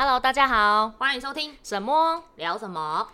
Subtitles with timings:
[0.00, 3.08] Hello，大家好，欢迎收听什么聊什么。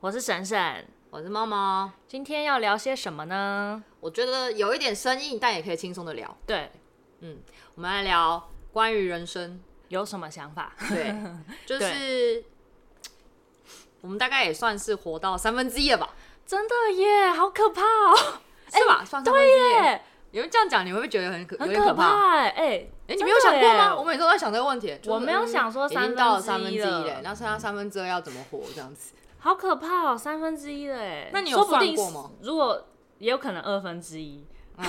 [0.00, 1.88] 我是婶婶，我是猫猫。
[2.08, 3.80] 今天要聊些什么呢？
[4.00, 6.36] 我觉得有一点生硬，但也可以轻松的聊。
[6.44, 6.72] 对，
[7.20, 7.38] 嗯，
[7.76, 10.72] 我们来聊关于人生有什么想法？
[10.88, 11.14] 对，
[11.64, 12.42] 就是
[14.00, 16.10] 我们大概也算是活到三分之一了吧。
[16.46, 18.16] 真的耶，好可怕哦！
[18.72, 18.98] 是吧？
[19.00, 20.02] 欸、算三分之一耶。
[20.32, 22.38] 有人这样讲，你会不会觉得很可很可怕？
[22.38, 22.48] 哎
[23.06, 23.94] 哎、你没有想过吗？
[23.96, 24.98] 我每次都在想这个问题。
[25.06, 28.60] 我没有想说三到了三分之一了，那剩下三分之二要怎么活？
[28.74, 30.18] 这样子，好可怕哦！
[30.18, 32.30] 三分之一了，哎，那你有算过吗？
[32.42, 32.84] 如果
[33.18, 34.44] 也有可能二分之一。
[34.76, 34.84] 嗯、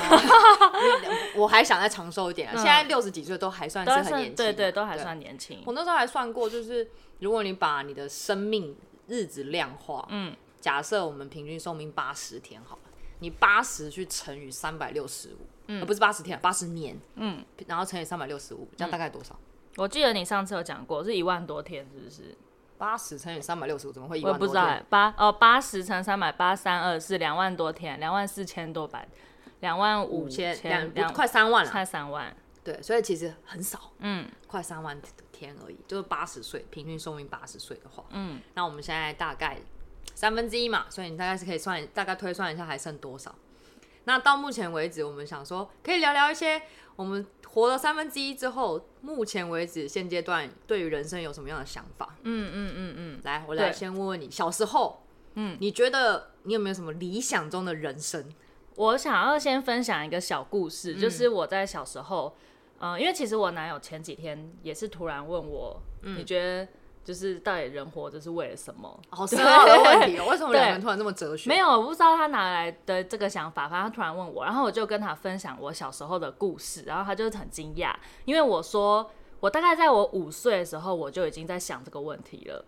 [1.37, 5.61] 我还想再长寿一点、啊嗯，现在六十几岁都还算是很年轻、啊，对对，都还算年轻。
[5.63, 8.75] 我那时候还算过，就是如果你把你的生命
[9.07, 10.35] 日子量化，嗯。
[10.65, 12.81] 假设我们平均寿命八十天好了，
[13.19, 19.39] 你八十去乘以三百六十五，嗯不是八十天，八十年，嗯，然后乘以三百六十五，这样大概多少？
[19.75, 22.35] 我记得你上次有讲过，是一万多天，是不是？
[22.79, 24.41] 八十乘以三百六十五，怎么会一万多天？
[24.41, 29.07] 我不知道、欸，八哦，八十乘三百八三二是两万多天，两万四千多百，
[29.59, 34.99] 两万五千两两快三万了，快三万，对，所以其实很少，嗯，快三万
[35.31, 39.59] 天而已，就是八十岁平均寿命八十岁的话，嗯，那我们现在大概。
[40.13, 43.33] 三分之一嘛，所以你大概是可以算，大概推算一下还剩多少。
[44.05, 46.61] 那到目前为止，我们想说可以聊聊一些
[46.95, 52.15] 我们活了三分之一之后，目前为止现阶段对于人生有什么样的想法？
[52.21, 53.21] 嗯嗯嗯嗯。
[53.23, 58.31] 来，我来先问问你，小时候，嗯，你觉得你有没有什么理想中的人生？
[58.75, 62.35] 我想要先分享一个小故事，嗯、就是我在小时候，
[62.77, 66.67] 嗯、呃，因为其实我男友前几天也是突然问我，嗯、你觉得？
[67.05, 68.99] 就是到底人活着是为了什么？
[69.11, 70.25] 好深奥的问题哦！
[70.31, 71.47] 为什么两个人突然这么哲学？
[71.47, 73.69] 没有，我不知道他哪来的这个想法。
[73.69, 77.93] 反正他突然问我，然后我就跟他分享我小时候的故事，然后他就很惊讶，
[78.25, 79.07] 因为我说
[79.39, 82.65] 我大概在我五岁的时候，我就已经在想这个问题了。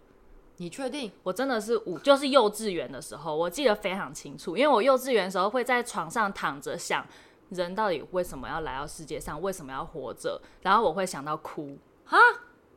[0.58, 1.12] 你确定？
[1.24, 7.04] 我真的是五，就是幼稚园的时候，我记得非常清楚，因为我幼稚园的时候会在床上躺着想，
[7.50, 12.18] 人到底为什么要来到世界上，为什么要活着，然后我会想到哭哈，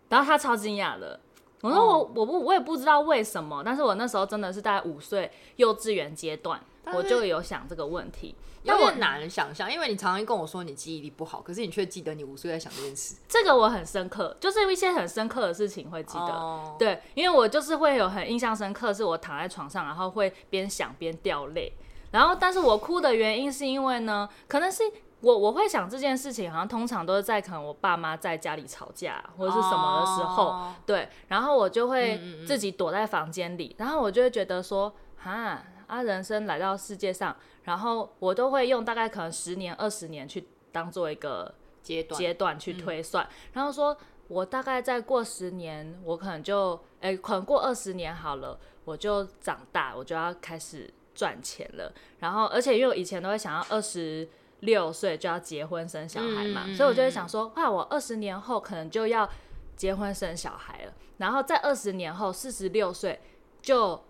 [0.09, 1.21] 然后他超惊讶的。
[1.63, 6.61] 我说我我不我也不知道为什么，但是我那时候真的是在五岁幼稚园阶段，
[6.95, 13.17] 我就有想这个问题，有点难想象，因为你常常跟我说你记忆力不好，可是你却记得你五岁在想这件事。
[13.29, 21.73] 这个我很深刻，就是一些很深刻的事情会记得，对，因为我就是会有很印象深刻，是我躺在床上，然后会边想边掉泪，
[22.13, 24.85] 然后但是我哭的原因是因为呢，可能是。
[25.23, 30.73] 我我会想这件事情，好像通常都是在可能我爸妈在家里吵架或者是什么的时候，oh.
[30.87, 43.95] 对，然后我就会自己躲在房间里，嗯嗯嗯，然后我就会觉得说，哈啊，人生来到世界上，然后我都会用大概可能十年、二十年去当做一个阶段阶段去推算，嗯，然后说
[44.29, 54.27] 我大概再过十年，我可能就哎，可能过二十年好了，我就长大，我就要开始赚钱了，然后而且因为我以前都会想要二十。
[54.61, 59.29] 六岁就要结婚生小孩嘛，嗯、所以我就会想说，哇，我二十年后可能就要
[59.77, 63.21] 结婚生小孩了，然后在二十年后四十六岁
[63.63, 64.05] 就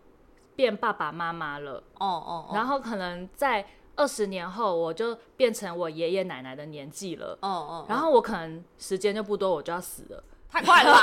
[0.56, 11.00] 变爸爸妈妈了，哦哦，哦，然后可能在二十年后我就变成我爷爷奶奶的年纪了，哦哦，然后我可能时间就不多，我就要死了，太快了吧，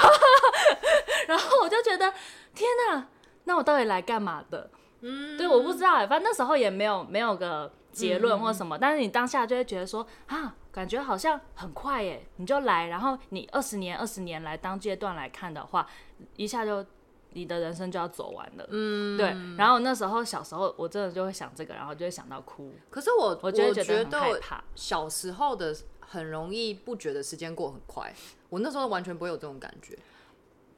[1.28, 2.12] 然后我就觉得
[2.54, 3.08] 天哪，
[3.46, 4.70] 那我到底来干嘛的？
[5.02, 7.72] 嗯，对，我不知道，反正那时候也没有没有个。
[7.98, 15.88] 结论或什么，但是你当下就会觉得说啊，感觉好像很快耶，你就来，然后你二十年、二十年来当阶段来看的话，
[16.36, 16.86] 一下就
[17.34, 18.68] 你的人生就要走完了。
[18.70, 19.36] 嗯，对。
[19.58, 22.72] 然后那时候小时候，我真的就会想这个，然后就会想到哭。
[22.90, 28.14] 可是我我觉得觉得很害怕，小时候的很容易不觉得时间过很快，
[28.50, 29.98] 我那时候完全不会有这种感觉。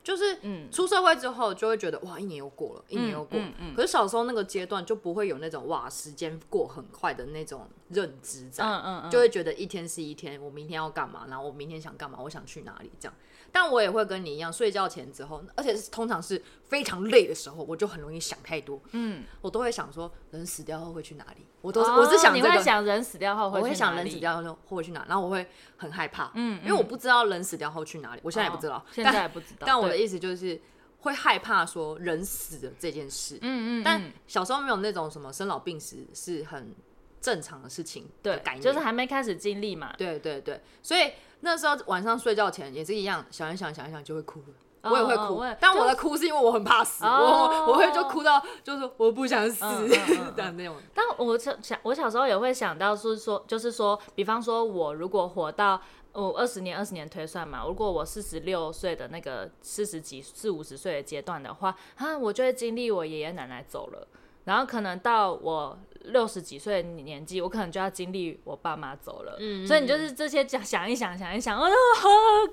[0.10, 3.40] 就是，嗯，出社会之后就会觉得哇，一年又过了，一年又过。
[3.40, 13.14] 嗯嗯、可是小时候那个阶段就不会有那种哇，时间过很快的那种认知在，嗯嗯嗯、就会觉得一天是一天，我明天要干嘛，然后我明天想干嘛，我想去哪里这样。
[13.52, 18.82] 但我也会跟你一样，睡觉前之后，而且是通常是非常累的时候，我就很容易想太多。
[18.92, 21.46] 嗯，我都会想说，人死掉后会去哪里？
[21.62, 23.66] 我都是、哦、我是想这个，你会想人死掉后会去哪里？
[23.66, 25.06] 我会想人死掉后会去哪？
[25.08, 25.48] 然后我会
[25.78, 29.66] 很害怕，嗯，因为我不知道人死掉后去哪里，我现在也不知道，哦、现在也不知道。
[29.66, 30.60] 但我的意思就是
[31.02, 33.38] 会害怕说人死的这件事。
[33.42, 33.84] 嗯嗯。
[33.84, 36.76] 但小时候没有那种什么生老病死是很
[37.22, 39.94] 正常的事情的概念，就是还没开始经历嘛。
[39.98, 41.12] 对对对，所以。
[41.42, 44.92] 那时候晚上睡觉前也是一样，想一想，想一想就会哭了。
[44.92, 49.64] 我也会哭，但我的哭是因为我很怕死，我我会就哭到就是我不想死
[50.36, 50.76] 这样那种。
[50.94, 55.82] 但我想我小时候也会想到是说，就是说，比方说我如果活到
[56.12, 64.06] 我二十年二十年推算嘛，如果我四十六岁的那个四十几四五十岁的阶段的话，啊，我就会经历我爷爷奶奶走了，
[64.46, 65.80] 然后可能到我。
[66.06, 71.68] 六十几岁的年纪，我可能就要经历我爸妈走了，嗯，所以你就是这些想想一想，想一想，哦，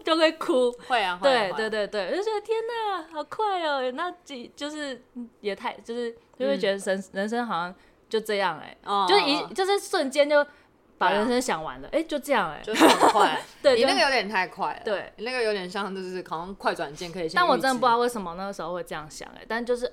[0.05, 5.01] 就会哭，会啊，对对对对，就觉得天哪，好快哦，那几就是
[5.41, 7.75] 也太就是就会觉得人人生好像
[8.09, 8.77] 就这样哎，
[9.09, 10.45] 就是一就是瞬间就
[10.99, 19.91] 把人生想完了，哎，就这样哎，就是很快，对，你那个有点太快了，对，你那个有点像就是好像快转键可以，但我真的不知道为什么那个时候会这样想哎，但就是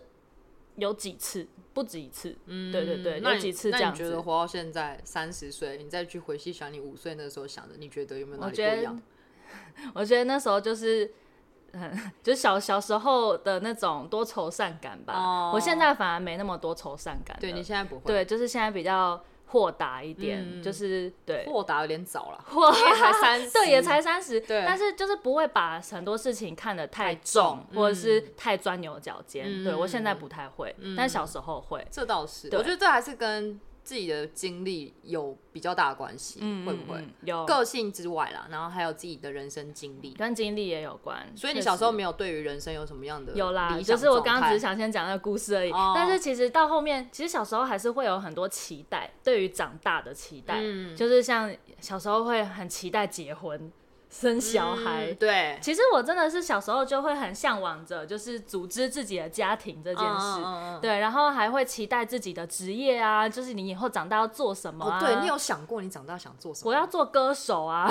[0.76, 1.48] 有几次。
[1.74, 4.04] 不止一次，嗯，对对对，有几次这样子。
[4.04, 9.02] 那你觉得活到现在三十岁，你再去回细想你五岁那时候想的，你觉得有没有哪里不一样？
[9.96, 11.12] 我觉得那时候就是，
[11.74, 15.16] 嗯，就是小小时候的那种多愁善感吧。
[15.16, 17.36] 哦，我现在反而没那么多愁善感。
[17.42, 18.04] 对，你现在不会。
[18.06, 19.20] 对，就是现在比较。
[19.54, 29.46] 豁达一点，嗯、就是对，豁达有点早了， 豁 也才三十，对，也才三十，对，但是就是不会把很多事情看得太重，太重或者是太钻牛角尖。
[29.48, 31.86] 嗯、对我现在不太会，嗯、但小时候会。
[31.92, 33.62] 这倒是，我觉得这还是跟。
[33.84, 38.48] 自己的经历有比较大的关系，嗯、会不会有个性之外啦？
[38.50, 41.32] 然后还有自己的人生经历，跟经历也有关。
[41.36, 43.80] 所以你小时候没有对于人生有什么样的有啦？
[43.82, 45.72] 就是我刚刚只是想先讲那个故事而已。
[45.72, 53.72] 哦、但是其实到后面，其实小时候还是会有很多期待，对于长大的期待，嗯、就是像小时候会很期待结婚。
[54.14, 65.00] 生小孩，嗯、对，其实我真的是小时候就会很向往着，就是组织自己的家庭这件事，嗯嗯嗯、对，然后还会期待自己的职业啊，就是你以后长大要做什么、啊。
[65.00, 66.70] 哦、对，你有想过你长大想做什么？
[66.70, 67.90] 我要做歌手啊，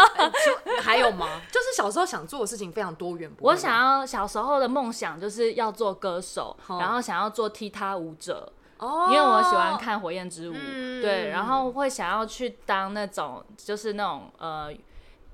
[0.80, 1.28] 还有吗？
[1.52, 3.30] 就是小时候想做的事情非常多元。
[3.40, 14.72] 我想要小时候的梦想就是要做歌手，哦、然后想要做踢踏舞者，哦，因为我喜欢看火焰之舞，嗯、对，然后会想要去当那种，就是那种呃。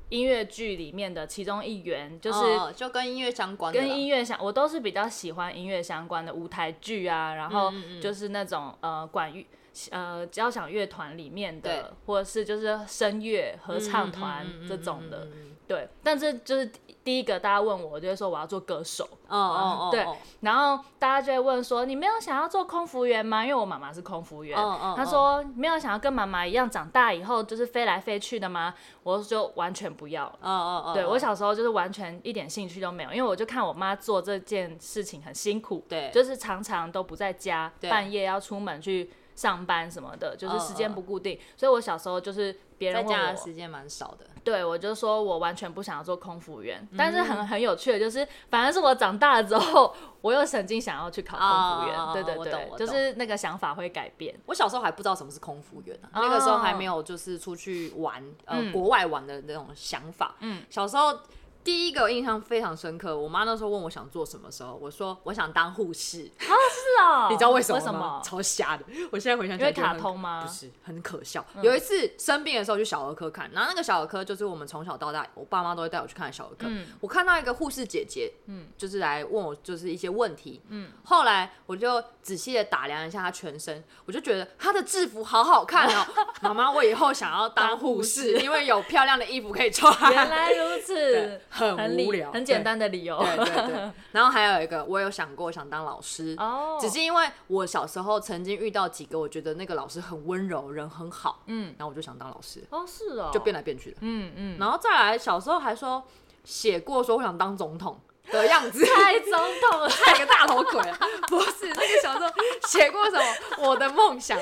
[0.08, 9.47] 音乐剧里面的其中一员，就是、哦、就跟音乐相关的，跟音乐相，我都是比较喜欢音乐相关的舞台剧啊，然后就是那种呃管乐
[9.91, 15.29] 呃交响乐团里面的，或者是就是声乐合唱团这种的，
[15.67, 16.70] 对，但是就是。
[17.06, 19.05] 第一个，大家问我，我就会说我要做歌手。
[19.29, 20.05] 哦哦哦，对。
[20.41, 23.44] 然后大家就会问说，你没有想要做空服员吗？
[23.44, 24.58] 因为我妈妈是空服员。
[24.58, 24.94] 哦哦。
[24.97, 28.75] 他说没有想要跟妈妈一样，长大以后就是飞来飞去的吗？
[29.05, 30.26] 我就完全不要。
[30.26, 30.94] 哦哦哦。
[30.94, 35.85] 对，我小时候就是完全一点兴趣都没有，因为我就看我妈做这件事情很辛苦。
[35.88, 36.11] 对。
[36.12, 41.38] 就是常常都不在家，半夜要出门去上班什么的，就是时间不固定。
[41.56, 44.27] 所以我小时候就是别人，在家的时间蛮少的。
[44.43, 51.99] 对，我就说我完全不想要做空服员，但是很很有趣的，就是反而是我长大了之后， 我又曾经想要去考空服员。
[52.12, 54.35] 对对对，就是那个想法会改变。
[54.47, 60.35] 我小时候还不知道什么是空服员，那个时候还没有就是出去玩呃国外玩的那种想法。
[60.41, 61.19] 嗯，小时候。
[61.67, 66.31] 第一个印象非常深刻，我妈那时候问我想做什么时候，我说我想当护士。
[66.39, 68.23] 啊，是哦， 你知道为什么吗？
[68.25, 68.85] 超瞎的。
[69.11, 70.45] 我现在回想起来，因为卡通吗？
[70.47, 71.45] 不是，很可笑。
[71.57, 76.69] 嗯、有一次生病的时候去小儿科看，然后那个小儿科就是我们从小到大，我爸妈都会带我去看小儿科。
[76.69, 80.62] 嗯、我看到一个护士姐姐，嗯，就是来问我就是一些问题。
[80.69, 86.07] 嗯，后来我就仔细的打量一下她全身，我就觉得她的制服好好看哦。
[86.43, 89.93] 妈妈，我以后想要当护士，因为有漂亮的衣服可以穿。
[90.12, 91.40] 原来如此。
[91.57, 93.19] 很无聊，很简单的理由。
[93.19, 93.93] 对对对。
[94.13, 102.63] 然后还有一个，我有想过想当老师，哦，只是因为我小时候曾经遇到几个，我觉得那个老师很温柔，人很好，嗯，然后我就想当老师。
[102.71, 104.59] 哦，是哦，就变来变去的，嗯嗯。
[104.59, 106.03] 然后再来，小时候还说
[106.45, 110.99] 写过说我想当总统的样子，太总统了， 太个大头鬼了。
[111.29, 112.31] 不是那个小时候
[112.67, 113.25] 写过什么？
[113.69, 114.39] 我的梦想。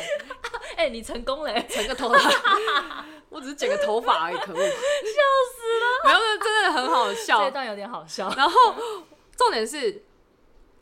[0.76, 3.04] 哎，你成功了，成个头发。
[3.34, 6.04] 我只是剪个头发而已，可恶， 笑死了。
[6.04, 8.32] 没有真的很好笑，这段有点好笑。
[8.36, 8.74] 然后
[9.36, 10.04] 重点是，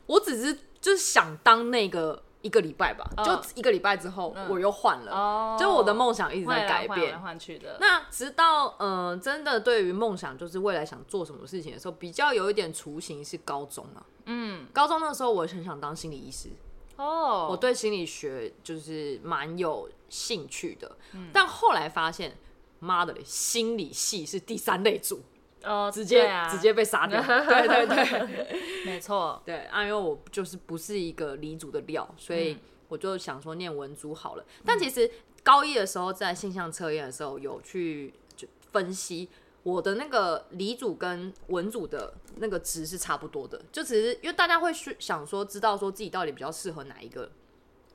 [0.05, 7.77] 我只是就是想当那个一个礼拜吧，就一个礼拜之后我又换了，就我的梦想一直在改变，换去的。
[7.79, 14.05] 那直到嗯，真的对于梦想就是未来想做什么事情的时候，比较有一点雏形是高中啊。
[14.25, 16.49] 嗯，高中那时候我很想当心理医师。
[16.97, 20.97] 哦，我对心理学就是蛮有兴趣的，
[21.31, 22.35] 但后来发现。
[22.83, 23.21] 妈的嘞！
[23.23, 25.21] 心理系是第三类组，
[25.63, 27.23] 哦，直接直接被杀掉。
[27.23, 29.41] 对对对，没错。
[29.45, 32.57] 对啊，因为我就是不是一个理组的料，所以
[32.89, 34.43] 我就想说念文组好了。
[34.65, 35.09] 但其实
[35.43, 39.29] 高一的时候在性向测验的时候有去就分析，
[39.63, 47.31] 我的那个理组跟文组的那个值是差不多的，就只是因为大家会去想说，知道说自己到底比较适合哪一个，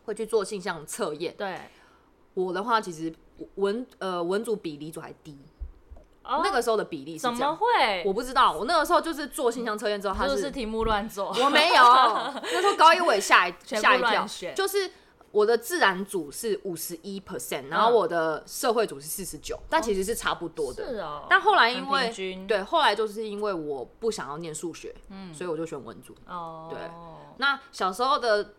[0.05, 1.35] 会去做性向测验。
[1.37, 1.61] 对，
[2.35, 3.15] 我的话其实
[3.57, 5.39] 文呃文组比理组还低。
[6.31, 8.03] Oh, 那个时候的比例是怎么会？
[8.05, 8.53] 我不知道。
[8.53, 11.35] 我那个时候就是做性向测验之后，他是题目乱做。
[11.43, 14.27] 我没有，那时候高一我也吓一 吓一跳。
[14.55, 14.91] 就是
[15.31, 20.87] 我的自然组是五十一 percent，然后我的社会组是四十九，但其实是差不多的。
[20.87, 21.27] 是哦。
[21.29, 22.13] 但后来因为
[22.47, 26.15] 对，后来就是因为我不想要念数学，嗯，所以我就选文组。
[26.27, 26.69] 哦。
[26.71, 26.79] 对。
[27.37, 28.55] 那小时候的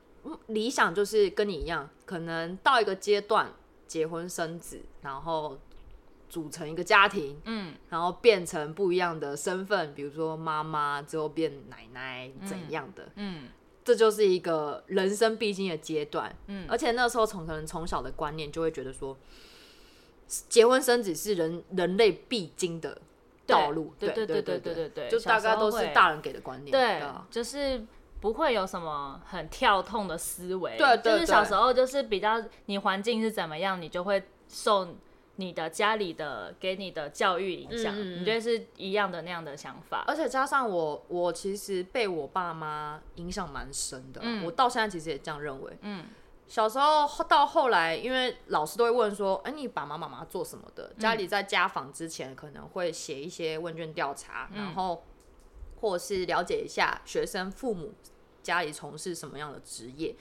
[0.47, 3.51] 理想就是跟你一样，可能到一个阶段
[3.87, 5.57] 结婚生子，然后。
[6.31, 13.49] 组成一个家庭，嗯，然后变成不一样的身份，比如说妈妈之后变奶奶怎样的，嗯，嗯，
[13.89, 19.17] 这就是一个人生必经的阶段，嗯，而且那时候从可能从小的观念就会觉得说，
[20.47, 23.01] 结婚生子是人人类必经的
[23.47, 27.83] 道路，对对对对对对对，就大概都是大人给的观念，对，就是
[28.21, 34.87] 不会有什么很跳痛的思维，对，就是小时候就是比较你环境是怎么样，你就会受。
[35.39, 40.03] 你的家里的给你的教育影响，嗯、你觉得是一样的那样的想法？
[40.05, 44.19] 而且加上我，我其实被我爸妈影响蛮深的。
[44.21, 45.77] 嗯、我到现在其实也这样认为。
[45.79, 46.07] 嗯，
[46.45, 55.05] 小时候到后来，因为老师都会问说：“哎、欸，你爸妈妈妈做什么的？”家里在家访之前可能会写一些问卷调查，嗯、然后
[55.79, 57.93] 或是了解一下学生父母
[58.43, 60.13] 家里从事什么样的职业。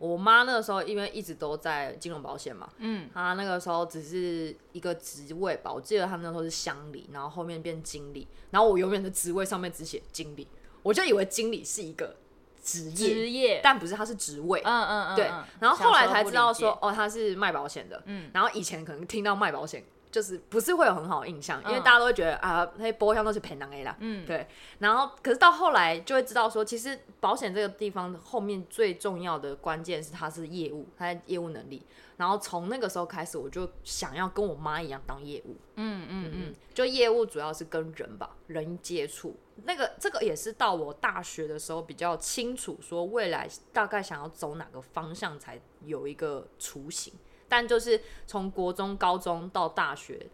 [0.00, 10.48] 我妈那个时候因为一直都在金融保险嘛，嗯，她那个时候只是一个职位吧，我记得她那时候是乡里，然后后面变经理，然后我永远的职位上面只写经理，
[10.82, 12.16] 我就以为经理是一个
[12.64, 15.30] 职业，职业，但不是，她是职位，嗯嗯嗯，对，
[15.60, 19.84] 然后后来才知道说，哦，他是卖保险的，嗯，然后以前可能听到卖保险。
[20.10, 23.96] 就是不是会有很好的印象，因为大家都会觉得、嗯、啊，那些波箱都是骗人的啦。
[24.00, 24.46] 嗯，对。
[24.80, 31.84] 然后，可是到后来就会知道说，其实保险这个地方后面最重要的关键是它是业务，它的业务能力。
[32.16, 35.56] 然后从那个时候开始，我就想要跟我妈一样当业务。
[35.76, 39.36] 嗯嗯嗯，就业务主要是跟人吧，人接触。
[39.64, 47.14] 那个这个也是到我大学的时候比较清楚，说未来大概想要走哪个方向才有一个雏形。
[47.50, 50.28] 但就是从国中、高中到大学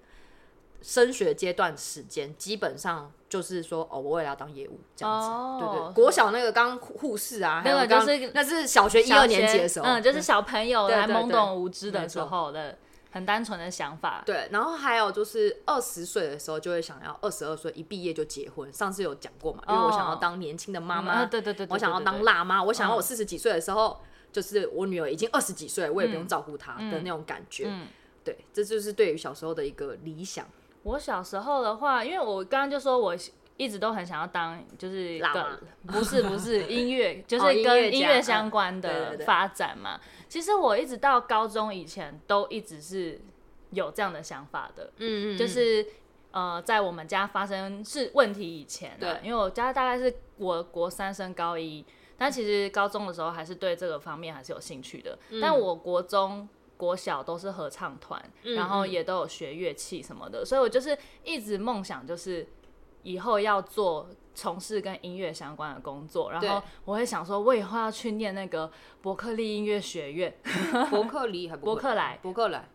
[0.83, 5.27] 升学阶段时间，基本上就是说，哦，我也要当业务这样子。
[5.27, 12.79] 哦、对，对对，国小那个刚护士啊，那个就是那是小学一二年级的时候，嗯，就是小朋友还懵懂无知的时候的
[13.11, 14.23] 很单纯的想法。
[14.27, 18.71] 对，然后还有就是二十岁的时候就会想要二十二岁一毕业就结婚。
[18.73, 19.63] 上次有讲过嘛？
[19.69, 23.99] 因为我想要当年轻的妈妈，对对对，我想要当辣妈，我想要我四十几岁的时候。
[24.37, 27.65] 就是我女儿已经二十几岁，我也不用照顾她的那种感觉。
[27.69, 27.87] 嗯嗯、
[28.23, 30.47] 对，这就是对于小时候的一个理想。
[30.83, 33.17] 我小时候的话，因为我刚刚就说我
[33.57, 39.99] 一直都很想要当，就是个不是不是音乐， 就是跟音乐相关的发展嘛。
[40.29, 43.19] 其实我一直到高中以前都一直是
[43.71, 44.93] 有这样的想法的。
[44.99, 45.87] 嗯嗯，就是
[46.31, 51.83] 呃，在我们家发生是问题以前、啊，对，因为我家大概是我国三升高一。
[52.19, 55.19] 但其实高中的时候还是对这个方面还是有兴趣的。
[55.31, 62.47] 嗯、但我国中、国小都是合唱团，嗯、然后也都有学乐器什么的，所以我就是一直梦想就是
[63.03, 66.33] 以后要做从事跟音乐相关的工作。
[66.33, 68.71] 然后我会想说，我以后要去念那个
[69.03, 70.35] 伯克利音乐学院，
[70.91, 72.69] 伯克利还伯克莱，伯克莱，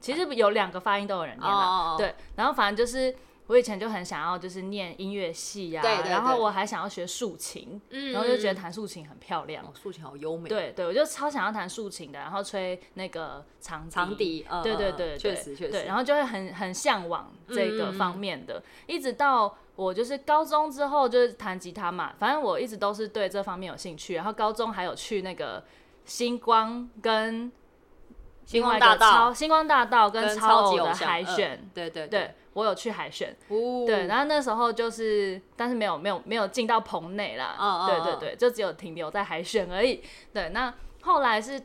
[0.00, 2.14] 其实有两个发音都有人念了，对。
[2.36, 3.14] 然后反正就是。
[3.48, 7.80] 我以前就很想要，就是念音乐系呀，然后我还想要学竖琴，
[8.12, 10.50] 然后就觉得弹竖琴很漂亮，竖琴好优美。
[10.50, 25.64] 对对，我就超想要弹竖琴的，然后吹那个长长笛，对对对，确实确实，然后就会很很向往这个方面的，一直到我就是高中之后就是弹吉他嘛，反正我一直都是对这方面有兴趣，然后高中还有去那个
[26.04, 27.50] 星光跟
[28.44, 32.34] 星光大道、星光大道跟超偶的海选，对对对。
[32.58, 40.02] 我有去海选，哦、对，然后那时候就是，但是没有没有没有进到棚内啦，哦、对对对，就只有停留在海选而已。
[40.32, 41.62] 对，那后来是，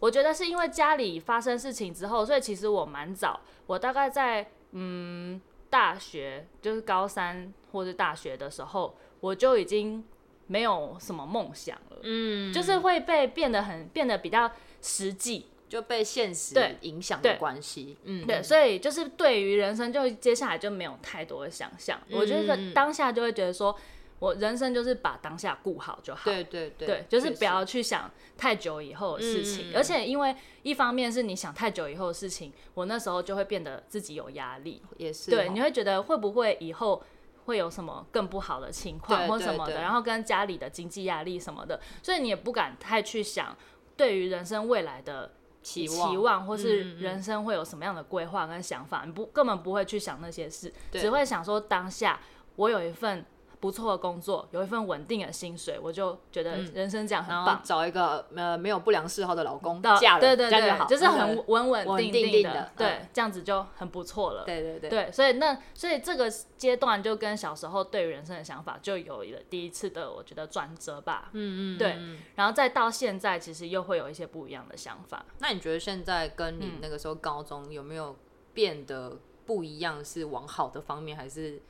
[0.00, 10.02] 我觉得是因为家里发生事情之后，所以其实我蛮早，我大概在嗯大学，就是高三或者大学的时候，我就已经
[10.48, 15.46] 没有什么梦想了，嗯，就是会被变得很变得比较实际。
[15.72, 21.98] 就被现实影响的关系，嗯，对，所以就是对于人生，就接下来就没有太多的想象。
[22.10, 23.74] 嗯、我觉得当下就会觉得说，
[24.18, 26.30] 我人生就是把当下顾好就好。
[26.30, 29.70] 对对对，对，就是不要去想太久以后的事情。
[29.70, 34.82] 嗯、而且因为一方面是你想太久以后的事情，我那时候就会变得自己有压力。
[34.98, 35.30] 也是。
[35.30, 37.02] 对，你会觉得会不会以后
[37.46, 43.56] 会有什么更不好的情况或什么的，然后跟家里的经济压力什么的，所以你也不敢太去想
[43.96, 45.32] 对于人生未来的。
[45.62, 52.18] 期望，期望或是人生会有什么样的规划跟想法，嗯嗯，你不根本不会去想那些事，只会想说当下
[52.56, 53.24] 我有一份
[53.62, 57.60] 不错的工作，有一份稳定的薪水，我就觉得人生这样很棒。
[57.62, 64.42] 找一个呃没有不良嗜好的老公，嫁了，对对对，就，就是很稳稳稳定定的，对，这样子就很不错了。
[64.44, 66.28] 对对对，对，所以那所以这个
[66.58, 71.30] 阶段就跟小时候对于人生的想法就有了第一次的我觉得转折吧。
[71.32, 71.96] 嗯嗯，对，
[72.34, 75.24] 然后再到现在，其实又会有一些不一样的想法。
[75.38, 78.16] 那你觉得现在跟你那个时候高中有没有
[78.52, 80.04] 变得不一样？
[80.04, 81.62] 是往好的方面，还是？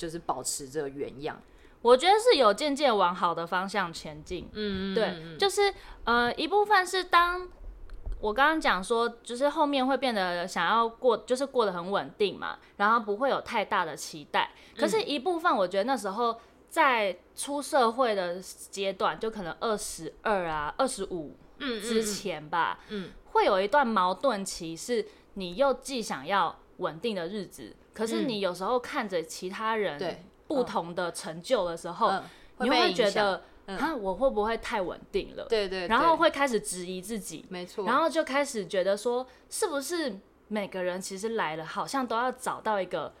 [0.00, 1.38] 就是保持着原样，
[1.82, 4.48] 我觉得是有渐渐往好的方向前进。
[4.54, 5.70] 嗯，对，就是
[6.04, 7.46] 呃一部分是当
[8.18, 14.52] 我刚刚讲说，就是后面会变得想要过，就是过得很稳定嘛，然后不会有太大的期待。
[14.74, 16.40] 可是，一部分我觉得那时候
[16.70, 27.74] 在出社会的阶段，就可能二十二啊、二十五之前吧，嗯，会有一段矛盾期，是你又既想要稳定的日子。
[27.94, 32.24] 可是你有时候看着其他人不同的成就的时候，嗯、
[32.60, 35.44] 你会觉得啊，嗯、我会不会太稳定了？
[35.48, 40.18] 对，对对，然后会开始质疑自己，没错，然后就开始觉得说，是不是
[40.48, 43.12] 每个人其实来了，好像都要找到一个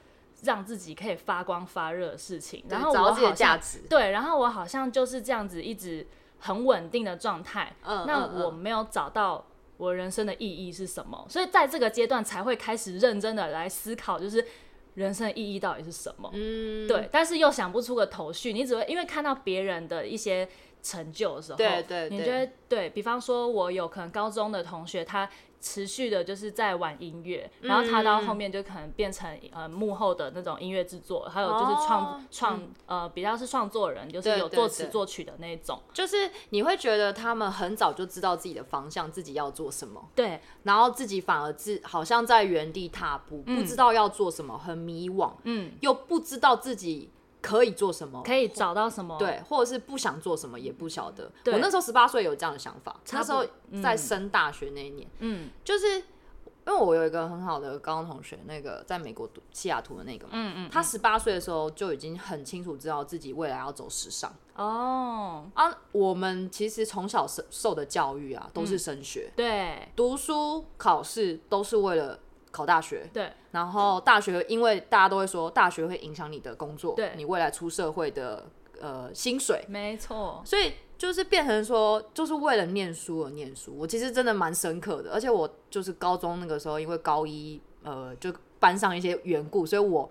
[0.42, 6.06] 让自己可以发光发热的事情，然后我好像对，然后我好像就是这样子一直
[6.38, 9.44] 很稳定的状态，嗯，那我没有找到。
[9.80, 11.26] 我人生的意义是什么？
[11.28, 14.46] 所以在这个阶段才会开始认真的来思考，就是
[14.94, 16.30] 人生的意义到底是什么？
[16.34, 17.08] 嗯，对。
[17.10, 20.46] 但是又想不出个头绪，你只会因为看到别人的一些
[20.82, 25.28] 成就的时候，对对对，你觉得对，比方说，我有可能高中的同学他。
[25.60, 35.78] 持续的就是在玩音乐，然后他到后面就可能变成呃幕后的那种音乐制作，还有就是创创、哦、呃比较是创作人，就是有作词作曲的那种。
[35.92, 40.08] 就是你会觉得他们很早就知道自己的方向，自己要做什么。
[40.14, 45.30] 对，然后自己反而自好像在原地踏步，不知道要做什么，很迷惘。
[45.44, 47.10] 嗯，又不知道自己。
[47.42, 48.22] 可以做什么？
[48.22, 49.16] 可以找到什么？
[49.18, 51.30] 对，或者是不想做什么也不晓得。
[51.46, 53.44] 我那时候十八岁有这样的想法，那时候
[53.82, 64.32] 在升大学那一年，嗯，就是因为我有一个很好的高中同学，那个在美国读西雅图的那个嘛，嗯，嗯嗯，他十八岁的时候就已经很清楚知道自己未来要走时尚。
[64.56, 72.18] 哦，啊，我们其实从小受受的教育啊，都是升学，嗯、对，读书考试都是为了。
[72.50, 78.46] 考大学，对，然后大学，因为大家都会说大学会影响你的工作，对，你未来出社会的
[78.80, 83.74] 呃薪水，没错，所以就是变成说，就是为了念书而念书。
[83.76, 90.10] 我其实真的蛮深刻的，而且我就是高中那个时候，因为高一呃就班上一些缘故，所以我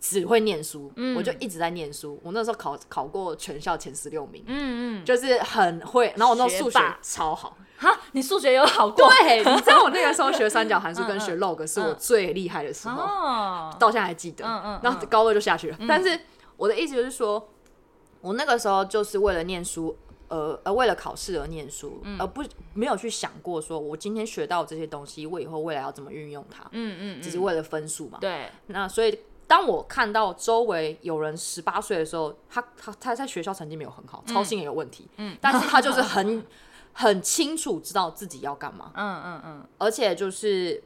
[0.00, 2.18] 只会念书，嗯，我就一直在念书。
[2.22, 7.56] 我那时候考考过全校前十六名，嗯嗯，就是很会，然后我那数学超好。
[7.76, 9.10] 哈，你数学有好过？
[9.10, 14.44] 对，你知道我那个时候学三角函数跟学 log 是我最厉害的时候，嗯嗯、到现在还记得。
[14.44, 15.76] 嗯嗯，然后高二就下去了。
[15.80, 16.18] 嗯、但是
[16.56, 17.48] 我的意思就是说，
[18.20, 19.96] 我那个时候就是为了念书，
[20.28, 26.64] 呃呃，为了考试而念书，嗯、而不没有去想过说我今天学到这些东西，我以后未来要怎么运用它。
[26.72, 28.18] 嗯嗯，只是为了分数嘛。
[28.20, 28.50] 对。
[28.66, 29.18] 那所以
[29.50, 35.08] 当我看到周围有人十八岁的时候，他他他在学校成绩没有很好，操心也有问题。
[35.16, 35.36] 嗯。
[35.40, 36.46] 但是他就是很。
[36.92, 40.82] 很清楚知道自己要干嘛，嗯嗯嗯，而且就是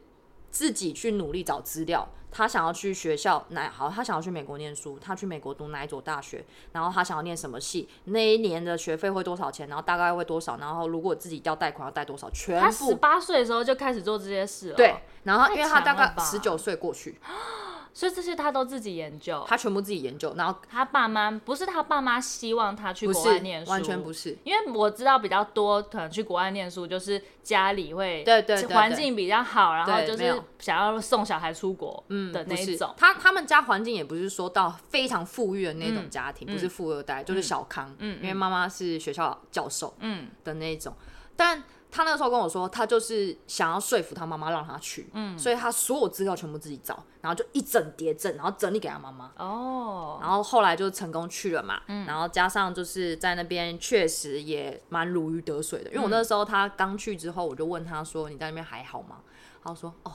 [0.50, 2.06] 自己去努力找资料。
[2.30, 3.88] 他想要去学校哪好？
[3.88, 6.44] 他想要去美国念书，他去美国读哪一所大学？
[6.72, 7.88] 然后他想要念什么系？
[8.04, 9.66] 那一年的学费会多少钱？
[9.66, 10.58] 然后大概会多少？
[10.58, 12.28] 然后如果自己要贷款要贷多少？
[12.30, 12.66] 全部。
[12.66, 14.76] 他十八岁的时候就开始做这些事了。
[14.76, 17.18] 对，然后因为他大概十九岁过去。
[17.94, 24.36] 所以这些他都自己研究，他全部自己研究，然后他爸妈不是他爸妈希望他去国外念书，完全不是。
[24.42, 32.92] 因为我知道比较多可能去国外念书，就是家里会对对环境比较好，然后就是想要送小孩出国的那一种。
[32.96, 37.94] 他他们家环境也不是说到非常富裕的那种家庭，不是富二代，就是小康。
[38.00, 40.92] 嗯，因为妈妈是学校教授，嗯的那种，
[41.36, 41.62] 但。
[41.94, 49.30] 他那个时候跟我说，他就是想要说服他妈妈让他去，嗯，所以他所有资料全部自己找，然后就一整叠整，然后整理给他妈妈。
[49.38, 59.20] 哦，然后后来就成功去了嘛，嗯，然后加上就是在那边确实也蛮如鱼得水的，因为我那时候他刚去之后，我就问他说：“你在那边还好吗？”
[59.62, 60.12] 他说：“哦，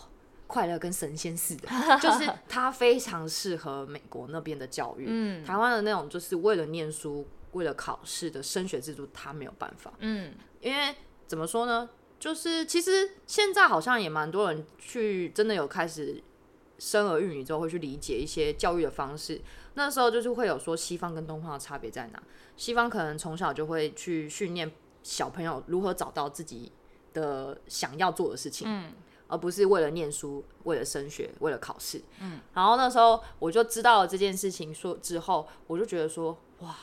[0.47, 1.69] 快乐跟神仙似的，
[2.01, 5.05] 就是他非常适合美国那边的教育。
[5.07, 9.93] 嗯，台湾的那种就是为了念书、为了考试的升学制度，他没有办法。
[9.99, 10.93] 嗯，因为
[11.29, 11.87] 怎么说呢？
[12.19, 16.21] 就是其实现在好像也蛮多人去真的有开始
[16.79, 19.39] 生儿育女之后会去理解一些教育的方式。
[19.75, 22.21] 那时候就是会有说西方跟东方的差别在哪？
[22.57, 24.69] 西方可能从小就会去训练
[25.03, 26.71] 小朋友如何找到自己
[27.13, 28.91] 的想要做的事情，嗯，
[29.27, 32.39] 而不是为了念书、为了升学、为了考试，嗯。
[32.55, 36.75] 然后那时候我就知道了这件事情，说之后我就觉得说，哇，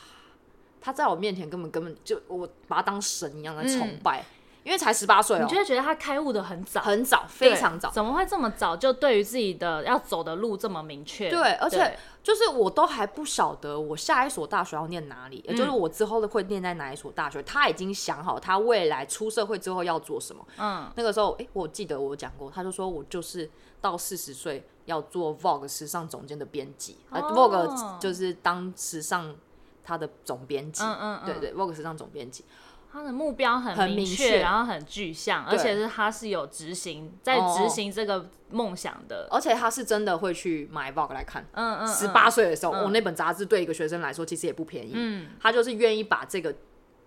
[0.81, 4.21] 他在我面前根本根本就我把他当神一样的崇拜。
[4.21, 4.36] 嗯
[4.67, 7.89] 因为才十八岁哦，你就会觉得他开悟的很早，很早，非常早。
[7.89, 11.29] 怎么会这么早就对于自己的要走的路这么明确？
[11.29, 20.45] 对，而且就是我都还不晓得我下一所大学要念哪里，也就是我之后的会念在哪一所大学，他已经想好他未来出社会之后要做什么。
[20.57, 23.49] 嗯，那个时候，哎，我记得我讲过，他就说我就是
[23.79, 29.33] 到四十岁要做 Vogue 时尚总监的编辑，呃，Vogue 就是当时尚
[29.81, 32.43] 他的总编辑，嗯嗯，对对，Vogue 时尚总编辑。
[32.91, 41.45] 他的目标很明确，然后很具象，而且是他是有执行，在执行这个梦想的，而且他是真的会去买 Vogue 来看。
[41.51, 44.91] 嗯嗯，十八岁的时候，我那本杂志对一个学生来说其实也不便宜。
[44.93, 46.55] 嗯，他就是愿意把这个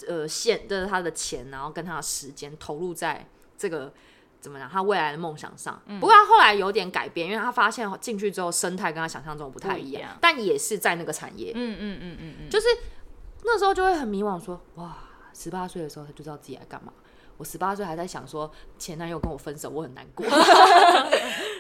[0.07, 3.27] 呃现，就是他的钱，然后跟他的时间投入在
[3.59, 3.93] 这个
[4.39, 5.81] 怎么讲，他未来的梦想上。
[5.87, 11.53] 嗯不过他后来有点改变，因为他发现进去之后生态跟他想象中不太一样，但也是在那个产业。
[11.55, 12.67] 嗯嗯嗯嗯嗯，就是
[13.43, 14.97] 那时候就会很迷惘，说哇。
[15.35, 16.93] 十八岁的时候，他就知道自己来干嘛。
[17.37, 20.27] 我十八岁还在想说，前男友跟我分手，我很难过。
[20.27, 20.39] 对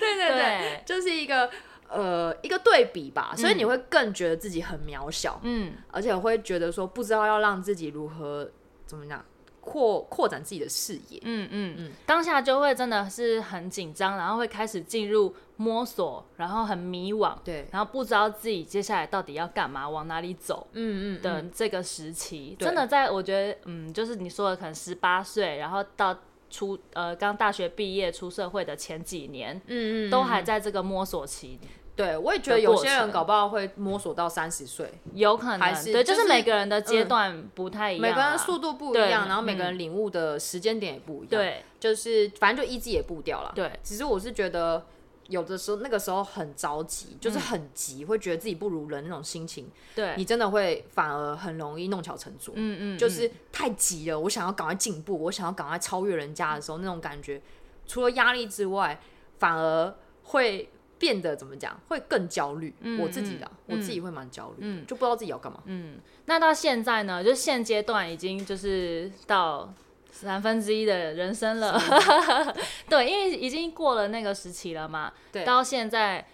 [0.00, 1.50] 对对，对就是一个
[1.88, 8.50] 呃一个对比吧，所以你会更觉得自己很渺小，嗯，而且会觉得说不知道要让自己如何
[8.86, 9.24] 怎么样。
[9.60, 26.16] 扩扩展自己的视野，嗯嗯嗯，当下就会真的是很紧张，然后会开始进入摸索，然后很迷惘，对，然后不知道自己接下来到底要干嘛，往哪里走，嗯嗯的这个时期，真的在我觉得，嗯，就是你说的可能十八岁，然后到
[26.48, 31.60] 出呃刚大学毕业出社会的前几年，嗯嗯，都还在这个摸索期。
[32.00, 43.52] 对，我也觉得有些人搞不好会摸索到三十岁，有可能还是对，就是每个人的阶段不太一样，每个人速度不一样，然后每个人领悟的时间点也不一样，对，就是反正就依自己的步调了。
[43.54, 44.84] 对，其实我是觉得
[45.28, 57.40] 有的时候那个时候很着急，就是很急，会觉得自己不如人那种心情，对，你真的会反而很容易弄巧成拙，嗯嗯，就是太急了，我想要赶快进步，我想要赶快超越人家的时候，那种感觉，
[57.86, 58.98] 除了压力之外，
[59.38, 60.70] 反而会。
[61.00, 62.72] 变得怎么讲，会更焦虑。
[62.82, 65.60] 嗯、我自己的，嗯、我自己会蛮焦虑，嗯，就不知道自己要干嘛。
[65.64, 67.24] 嗯，那到现在呢？
[67.24, 69.72] 就现阶段已经就是到
[70.12, 71.80] 三分之一的人生了。
[72.86, 75.10] 对，因为已经过了那个时期了嘛。
[75.32, 75.42] 对。
[75.42, 76.26] 到现在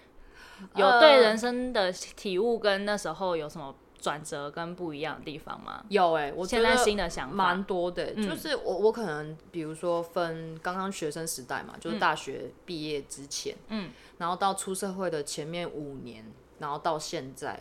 [0.75, 3.73] 有对人生的体悟，跟那时候有什么
[4.07, 5.85] 转折跟不一样的地方吗？
[5.88, 8.12] 有哎、欸，我现在新的想法蛮多的。
[8.14, 13.90] 嗯、就是我我可能比如说分刚刚学生时代嘛，就是大学毕业之前，嗯。
[14.19, 16.25] 然后到出社会的前面五年，
[16.61, 17.61] 然后到现在，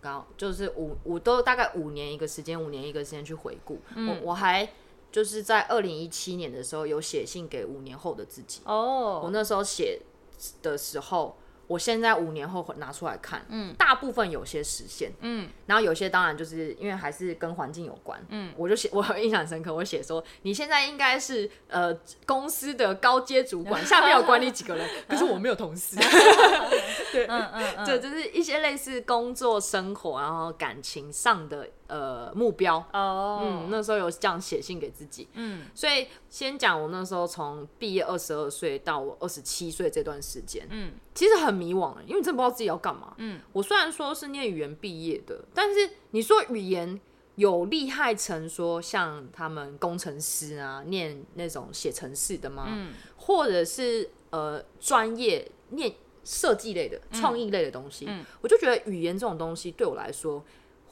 [0.00, 3.80] 刚就是五五都大概五年一个时间，五年一个时间去回顾。
[3.94, 4.68] 嗯、我我还
[5.12, 8.62] 就是在二零一七年的时候有写信给五年后的自己。
[8.64, 10.00] 哦，我那时候写
[10.60, 11.36] 的时候。
[11.66, 21.96] 我现在五年后拿出来看，嗯，大部分有些实现，嗯，然后有些当然就是因为还是跟环境有关，嗯，我就写，我很印象深刻，我写说你现在应该是呃
[22.26, 25.96] 公司的高阶主管，下面有管理几个人，可是我没有同事
[27.12, 31.68] 对，嗯嗯，对，就是一些类似工作、生活，然后感情上的。
[31.94, 32.78] 呃，目标。
[32.92, 47.00] 哦，嗯，那时候有这样写信给自己，嗯，所以先讲我那时候从毕业二十二岁到我二十七岁这段时间，嗯，其实很迷惘，因为真的不知道自己要干嘛，嗯，我虽然说是念语言毕业的，但是你说语言
[47.36, 52.66] 有厉害成说像他们工程师啊，念那种写程式的吗？
[52.70, 60.44] 嗯，或者是呃专业念设计类的、创意类的东西，嗯，我就觉得语言这种东西对我来说。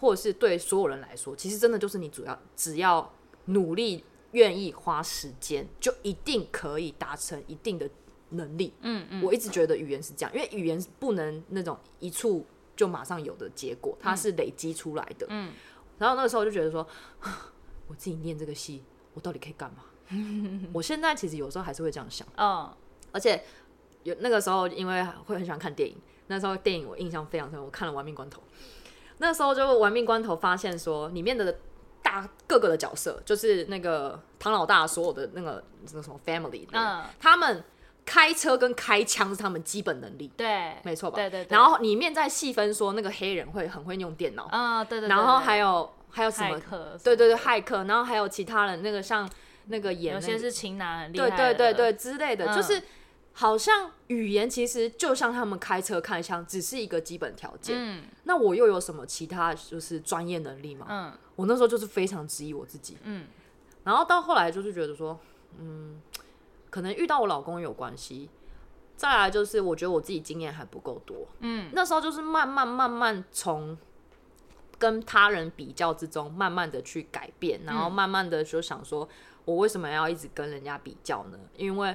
[0.03, 3.09] 或者是对所有人来说，其实真的就是你主要只要
[3.45, 7.89] 努力、愿意花时间，就一定可以达成一定的
[8.31, 8.75] 能力。
[8.81, 15.27] 嗯嗯，我一直觉得语言是这样，因为语言不能那种一触就马上有的结果，它是累积出来的。
[15.31, 15.53] 嗯，
[15.99, 16.85] 然后那个时候就觉得说，
[17.87, 18.83] 我自己念这个戏，
[19.15, 19.85] 我到底可以干嘛？
[20.75, 22.27] 我现在其实有时候还是会这样想。
[22.37, 22.69] 嗯，
[23.13, 23.41] 而且
[24.03, 28.41] 有那个时候，因为会很喜欢看电影，那时候电影我印象非常深，我看了《亡命关头》。
[29.23, 31.57] 那时候就玩命关头发现说，里面的
[32.03, 37.63] 大各个的角色，就是那个唐老大所有的那个那个什么 family，嗯，他们
[38.05, 41.15] 开车跟开枪是他们基本能力，对，没错吧？
[41.15, 41.57] 对对对。
[41.57, 45.09] 然后里面再细分说，那个黑人会很会用电脑啊，对对。
[45.09, 46.61] 然后还有还有什么？
[47.05, 47.85] 对对对，骇客。
[47.85, 49.31] 然后还有其他人，那个像
[49.67, 52.83] 那个演，有些是情男很厉害，对对对对之类的，就是
[53.33, 57.77] 好像语言其实就像他们开车开枪，只是一个基本条件。
[57.79, 58.05] 嗯。
[58.25, 60.87] 那我又有什么其他就是专业能力吗？
[60.89, 61.13] 嗯。
[61.37, 62.97] 我那时候就是非常质疑我自己。
[63.05, 63.27] 嗯。
[63.85, 65.19] 然后到后来就是觉得说，
[65.59, 66.01] 嗯。
[66.71, 68.31] 可能遇到我老公有关系，
[68.97, 73.77] 再来就是我觉得我自己经验还不够多，嗯，那时候就是慢慢慢慢从
[74.79, 79.07] 跟他人比较之中，慢慢的去改变，然后慢慢的就想说，
[79.45, 81.39] 我为什么要一直跟人家比较呢？
[81.59, 81.95] 因为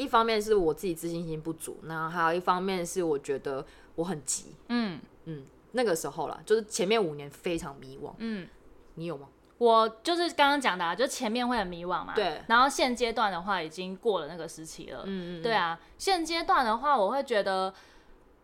[0.00, 3.62] 一方面是我自己自信心不足，那还有一方面是我觉得
[3.96, 8.48] 我很急，嗯嗯，那个时候啦，就是前面五年非常迷惘，嗯，
[8.94, 9.28] 你有吗？
[9.58, 12.14] 我就是刚刚讲的，啊，就前面会很迷惘嘛。
[12.14, 12.40] 对。
[12.48, 15.02] 然后现阶段的话，已经过了那个时期了。
[15.04, 15.42] 嗯嗯。
[15.42, 17.74] 对啊，现阶段的话，我会觉得，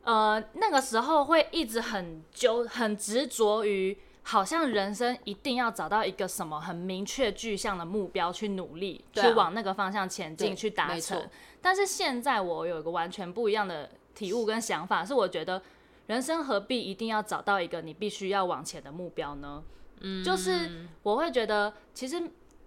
[0.05, 3.97] 呃，那个时候会一直很纠、很执着于，
[4.29, 11.29] 好像人生一定要找到一个什么很明确具象的目标去努力，啊，去往那个方向前进，去达成。
[11.63, 15.63] 但是现在我有一个完全不一样的体悟跟想法，是我觉得，
[16.09, 19.63] 人生何必一定要找到一个你必须要往前的目标呢？
[20.01, 22.21] 嗯就是我会觉得，其实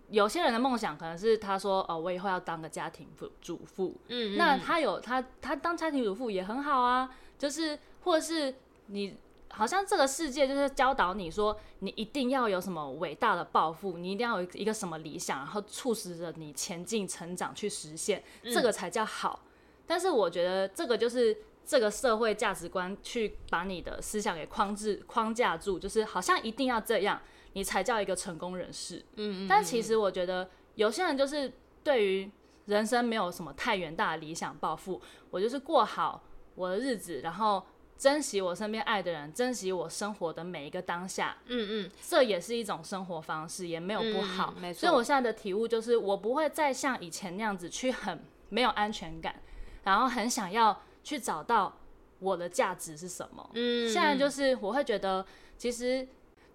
[0.10, 3.06] 有些人的梦想可能是他说，哦，我以后要当个家庭
[3.42, 3.98] 主妇。
[4.08, 7.10] 嗯，那他有他他当家庭主妇也很好啊。
[7.38, 8.56] 就是或者是
[8.88, 9.16] 你
[9.52, 19.42] 好像这个世界就是教导你说，你一定要有什么伟大的抱负，你一定要有一个什么理想，然后促使着你前进成长去实现，这个才叫好。
[19.86, 21.38] 但是我觉得这个就是。
[21.66, 27.22] 这个社会价值观去把你的思想给框制、框架住，就是好像一定要这样，
[27.54, 28.96] 你才叫一个成功人士。
[29.18, 32.32] 嗯，嗯，嗯，但其实我觉得有些人就是对于
[32.66, 36.24] 人生没有什么太远大的理想抱负，我就是过好
[36.56, 37.64] 我的日子，然后
[38.00, 41.38] 珍惜我身边爱的人，珍惜我生活的每一个当下。
[41.46, 44.54] 嗯嗯，这也是一种生活方式，也没有不好。
[44.56, 44.80] 嗯，没错。
[44.80, 49.36] 所以我现在的体悟就是，我不会再像以前那样子去很没有安全感，
[49.84, 50.82] 然后很想要。
[51.02, 51.76] 去找到
[52.20, 53.50] 我的价值是什么？
[53.54, 55.26] 嗯，现在就是我会觉得，
[55.58, 56.06] 其实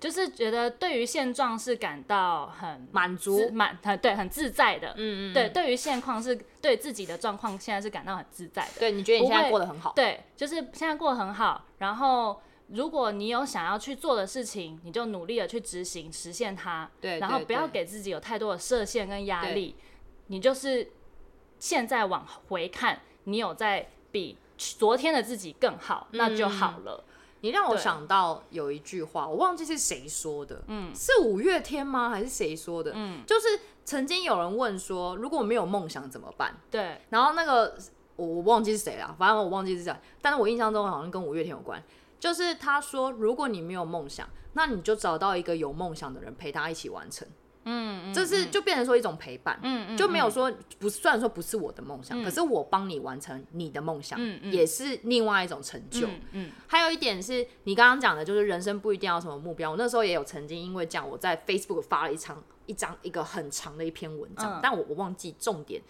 [0.05, 4.89] 就是觉得对于现状是感到很满足、满很对、很自在的。
[4.99, 8.73] 嗯嗯，对，对于现况是对自己的状况现在是感到很自在的。
[8.81, 9.95] 对，你觉得你现在过得很好？
[9.97, 11.65] 对，就是现在过得很好。
[11.79, 16.91] 然后，如果你有想要去做的事情，你就努力的去执行、实现它。
[17.01, 19.75] 对，然后不要给自己有太多的设限跟压力。
[20.27, 20.87] 你就是
[21.59, 27.03] 现在往回看，你有在比昨天的自己更好，那就好了。
[27.45, 32.09] 嗯、你让我想到有一句话，我忘记是谁说的，嗯，是五月天吗？
[32.09, 32.93] 还是谁说的？
[32.95, 33.47] 嗯，就是
[33.85, 36.57] 曾经有人问说，如果没有梦想怎么办？
[36.71, 37.77] 对，然后那个
[38.17, 41.83] 我我忘记是谁了，反正我忘记是谁，但是我印象中好像跟五月天有关。
[42.19, 47.29] 就是他说，如果你没有梦想，那你就找到一个有梦想的人陪他一起完成。
[47.65, 59.71] 嗯，这是就变成说一种陪伴，嗯，就没有说不，虽然说不是我的梦想，可是我帮你完成你的梦想，嗯，也是另外一种成就，嗯，还有一点是你刚刚讲的，就是人生不一定要什么目标。
[59.71, 65.83] 我那时候也有曾经因为这样，我在 Facebook 发了一场一张一个很长的一篇文章，但我我忘记重点，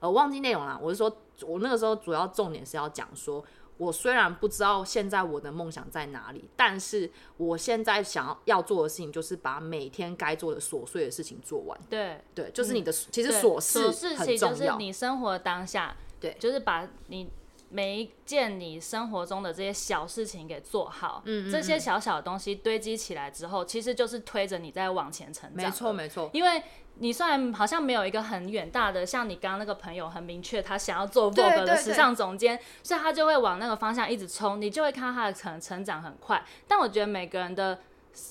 [0.00, 0.78] 呃，忘记内容了。
[0.82, 3.44] 我是说我那个时候主要重点是要讲说。
[3.80, 11.80] 我虽然不知道现在我的梦想在哪里，但是我现在想要要做的事情就是把每天该做的琐碎的事情做完。
[11.88, 17.30] 对对，就是你的、嗯、其实琐事琐事很重要，就是你生活当下，对，就是把你
[17.70, 21.22] 每一件你生活中的这些小事情给做好。
[21.24, 25.64] 嗯，嗯，嗯，这些小小的东西堆积起来之后，其实就是推着你在往前成长。
[25.64, 26.62] 没错没错，因为。
[27.00, 36.42] 你虽然好像没有一个很远大的，像你刚刚那个朋友很明确，他想要做 Vogue 的时尚总监，所以他就会往那个方向一直冲，你就会看到他的成成长很快。
[36.68, 37.78] 但我觉得每个人的。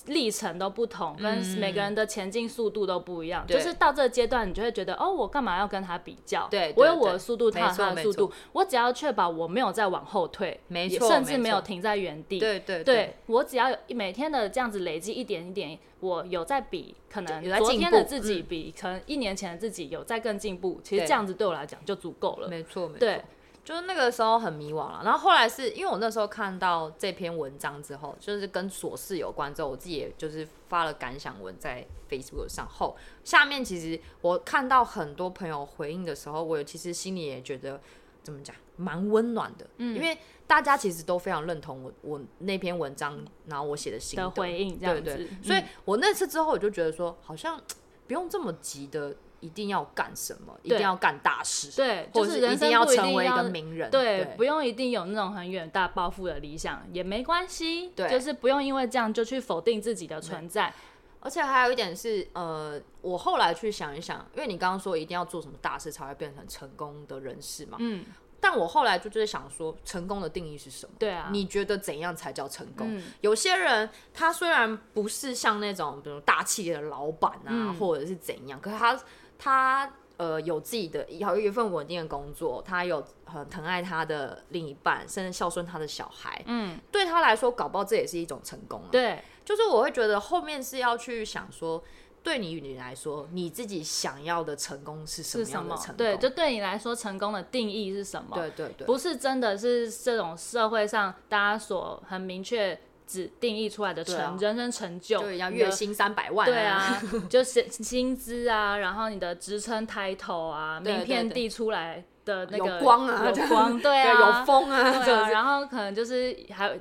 [0.07, 3.45] 历程都不同，跟每个人的前进速度都不一样。
[3.47, 6.47] 嗯、就是到这个阶段，你就会觉得，哦，我干嘛要跟他比较？
[6.49, 12.39] 对，我有我的速度，他有他的速度，我只要确保我没有再往后退，没错，甚至没有停在原地。
[12.39, 20.79] 对对我只要有每天的这样子累积一点一点，我有在比，可能昨天的自己比，可能一年前的自己有在更进步。
[20.83, 22.47] 其实这样子对我来讲就足够了。
[22.47, 22.99] 没错，没错。
[22.99, 23.21] 对。
[23.69, 37.79] 就是那个时候很迷惘了，然后后来是因为我那时候看到这篇文章之后，就是跟琐事有关之后，我自己也就是发了感想文在 Facebook 上后，下面其实我看到很多朋友回应的时候，我其实心里也觉得
[38.23, 47.61] 怎么讲，蛮温暖的，嗯，因为大家其实都非常认同我我那篇文章，然后我写的心得回应这样子，对对，所以我那次之后我就觉得说，好像
[48.07, 49.15] 不用这么急的。
[49.39, 60.73] 一定要干什么，一定要干大事，对，或者是一定要成为一个名人，对，不用一定有那种很远大抱负的理想也没关系，对，就是不用因为这样就去否定自己的存在。
[61.21, 68.05] 而且还有一点是，呃，我后来去想一想，因为你刚刚说一定要做什么大事才会变成成功的人士嘛，嗯。
[68.41, 70.95] 但我后来就就是想说，成功的定义是什么？
[70.97, 72.87] 对啊，你觉得怎样才叫成功？
[72.89, 78.97] 嗯、有些人他虽然不是像那种比如大企业的老板啊，嗯、或者是怎样，可是他
[79.39, 86.39] 他呃有自己的有一份稳定的工作，他有很疼爱他的另一半，甚至孝顺他的小孩。
[86.45, 88.89] 嗯，对他来说，搞不好这也是一种成功啊。
[88.91, 91.83] 对，就是我会觉得后面是要去想说。
[92.21, 95.95] 对你你来说，你自己想要的成功是什么样的成功？
[95.95, 98.35] 对，就对你来说，成功的定义是什么？
[98.35, 102.77] 对对对，不是真的是这种社会上大家所很明确
[103.09, 116.75] 只定义出来的成、啊、人生成就，对，要月薪三百万、啊，对啊， 就是薪资啊，然后你的职称 title 啊，名片递出来的那个有光啊，有光， 对啊，对有风啊，对啊，然后可能就是还有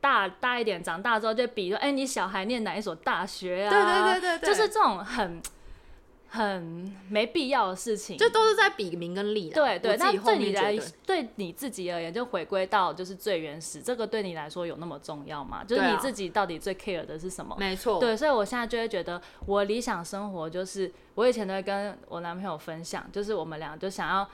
[0.00, 3.70] 大大一点，长大之后就比说，哎、欸，你小孩念哪一所大学啊？
[3.70, 5.42] 对对对对对，就是这种很
[6.36, 9.50] 很没必要的事情，就都是在比名跟利。
[9.50, 15.64] 对对，那对你来，对你自己而言，就回归到就是最原始，这个对你来说有那么重要吗？
[15.64, 17.56] 就是你自己到底最 care 的是什么？
[17.58, 17.98] 没错。
[17.98, 24.28] 对，所以我现在就会觉得，我理想生活就是，我以前都会跟我男朋友分享，就是我们俩就想要。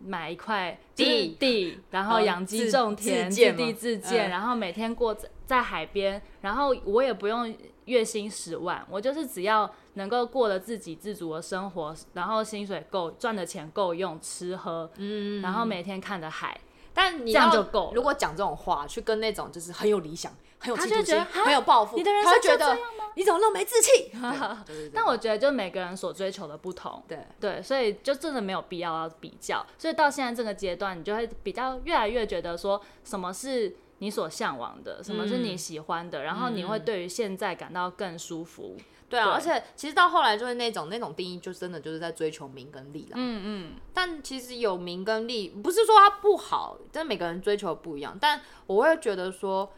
[0.00, 7.52] 买一块地地，然后养鸡种田，自地自建，然后每天过在在海边，然后我也不用
[7.88, 16.60] 月薪十万，我就是只要能够过得自给自足的生活，然后薪水够，赚的钱够用吃喝，嗯，然后每天看着海，
[16.94, 17.90] 但你这样就够。
[17.94, 20.32] 如果讲这种话，去跟那种就是很有理想。
[20.60, 23.04] 很有他就觉得很有抱负，你的人生就这样吗？
[23.14, 24.10] 你怎么那么没志气？
[24.92, 29.64] 但我觉得，就每个人所追求的不同，对对，所以就真的没有必要要比较。
[29.78, 38.76] 所以到现在这个阶段，你就会比较越来越觉得说，什么是你所向往的，什么是你喜欢的，嗯、然后你会对于现在感到更舒服。
[39.08, 43.12] 对啊，对，而且其实到后来就是那种那种定义，就真的就是在追求名跟利了。
[43.14, 43.72] 嗯嗯。
[43.92, 48.16] 但其实有名跟利，不是说它不好，但每个人追求不一样。
[48.20, 49.70] 但我会觉得说。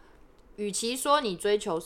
[0.56, 1.80] 与其说你追求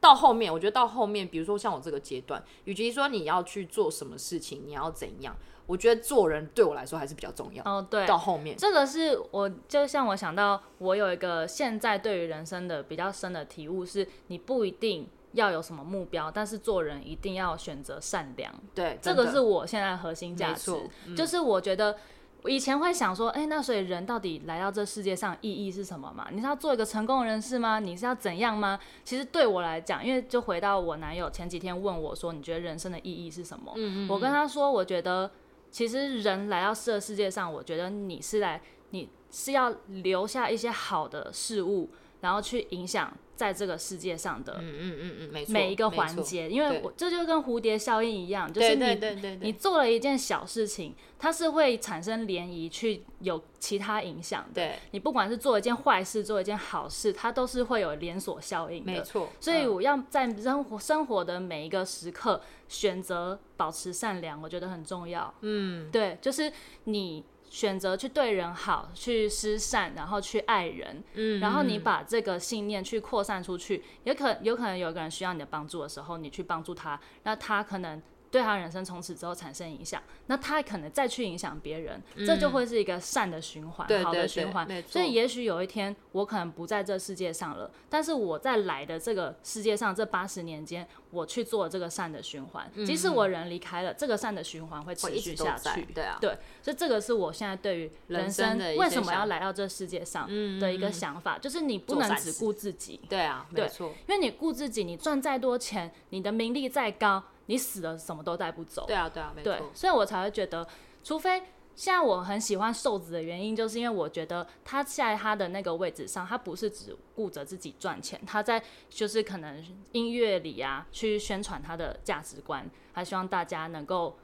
[0.00, 5.36] 到后面，我觉得到后面，比如说像我这个阶段，与其说你要去做什么事情，你要怎样，
[5.68, 7.62] 我觉得做人对我来说还是比较重要。
[7.64, 18.52] 哦，对，到后面这个是我就像我想到，我有一个现在对于人生的比较深的体悟是，你不一定要有什么目标，但是做人一定要选择善良。
[18.74, 20.72] 对，这个是我现在核心价值，
[21.06, 21.96] 嗯、就是我觉得。
[22.42, 26.28] 我以前会想说，哎、欸，那所以人到底来到这世界上意义是什么嘛？
[26.30, 27.80] 你是要做一个成功人士吗？
[27.80, 28.78] 你是要怎样吗？
[29.04, 33.72] 其实对我来讲，因为就回到我男友前几天问我说，你觉得人生的意义是什么？
[33.74, 35.28] 嗯嗯，我跟他说，我觉得
[35.70, 43.12] 其实人来到这世界上，我觉得你是来，你是要留下一些好的事物，然后去影响。
[43.38, 54.54] 在这个世界上的嗯嗯嗯嗯，每一个环节，因为我这就跟蝴蝶效应一样，就是你你做了一件小事情，它是会产生涟漪，去有其他影响的。
[54.54, 58.90] 对，你不管是做一件坏事，做一件好事，它都是会有连锁效应的。
[58.90, 65.32] 没错，所以我要在生活生活的每一个时刻选择保持善良，我觉得很重要。
[65.42, 66.52] 嗯，对，就是
[66.86, 67.24] 你。
[67.50, 78.02] 选择去对人好，去施善，然后去爱人，嗯，然后你把这个信念去扩散出去，也可有可能有个人需要你的帮助的时候，你去帮助他，那他可能。
[78.30, 84.82] 对他人生从此之后产生影响，那他可能再去影响别人，嗯、这就会是一个善的循环，对对对，好的循环。
[84.86, 92.70] 所以也许有一天我可能不在这世界上了，但是我在来的这个世界上这八十年间，我去做这个善的循环。
[92.74, 95.86] 嗯、即使我人离开了，这个善的循环会持续下去。
[95.94, 100.28] 对啊，对，所以这个是我现在对于人生为什么要来到这世界上
[100.60, 103.00] 的一个想法，就是你不能只顾自己。
[103.08, 107.24] 对啊，没错，因为你顾自己，你赚再多钱，你的名利再高。
[107.48, 108.86] 你死了，什么都带不走。
[108.86, 109.70] 对啊，对啊，没错。
[109.74, 110.66] 所以我才会觉得，
[111.02, 111.42] 除非
[111.74, 124.16] 现在我很喜欢瘦子的原因，就是因为我觉得他在他的那个位置上，他不是只顾着自己赚钱，他在就是可能音乐里啊，去宣传他的价值观，他希望大家能够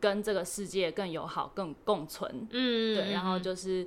[0.00, 2.48] 跟这个世界更友好、更共存。
[2.50, 3.86] 嗯，对，然后就是。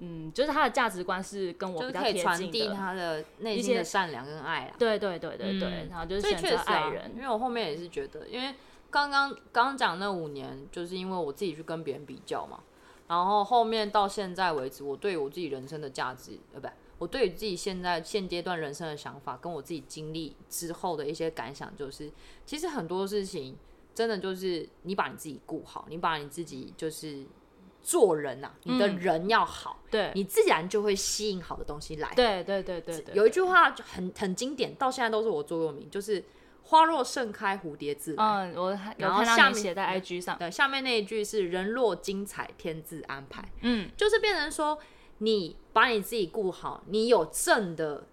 [0.00, 4.76] 嗯，就是他的价值观是跟我比较贴近的，传递他的内心的善良跟爱啊。
[4.78, 7.10] 对对对对对，嗯、然后就是选择爱人、啊。
[7.16, 8.54] 因为我后面也是觉得，因为
[8.90, 12.60] 刚刚刚讲那五年，就是因为我自己去跟别人比较嘛，
[13.06, 16.68] 然后后面到现在为止，我对我自己人生的价值，呃，不，
[16.98, 22.10] 我对于自己现在现阶段人生的想法，跟我自己经历之后的一些感想，就是
[22.46, 23.56] 其实很多事情。
[23.94, 27.26] 真的就是你把你自己顾好，你把你自己就是
[27.88, 32.12] 做人呐，你的人要好，对，你自然就会吸引好的东西来。
[32.14, 33.14] 对对对对对。
[33.14, 36.22] 有一句话就很很经典，到现在都是我座右铭，就是
[36.64, 38.22] 花若盛开，蝴蝶自来。
[38.22, 40.36] 嗯，我有看到你写在 IG 上。
[40.38, 43.42] 对，下面那一句是人若精彩，天自安排。
[43.62, 44.78] 嗯，就是变成说，
[45.18, 48.06] 你把你自己顾好，你有正的。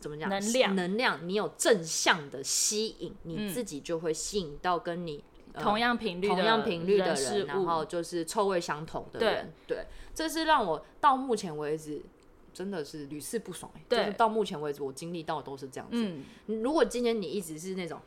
[0.00, 0.30] 怎么讲？
[0.30, 5.24] 能量，能量，你有正向的吸引，你自己就会吸引到跟你
[5.58, 9.52] 同样频率、同样频率的人，然后就是臭味相同的人。
[9.66, 12.02] 对，这是让我到目前为止
[12.54, 13.70] 真的是屡试不爽。
[13.88, 16.14] 对，就是到目前为止我经历到的都是这样子。
[16.46, 18.00] 如果今天你一直是那种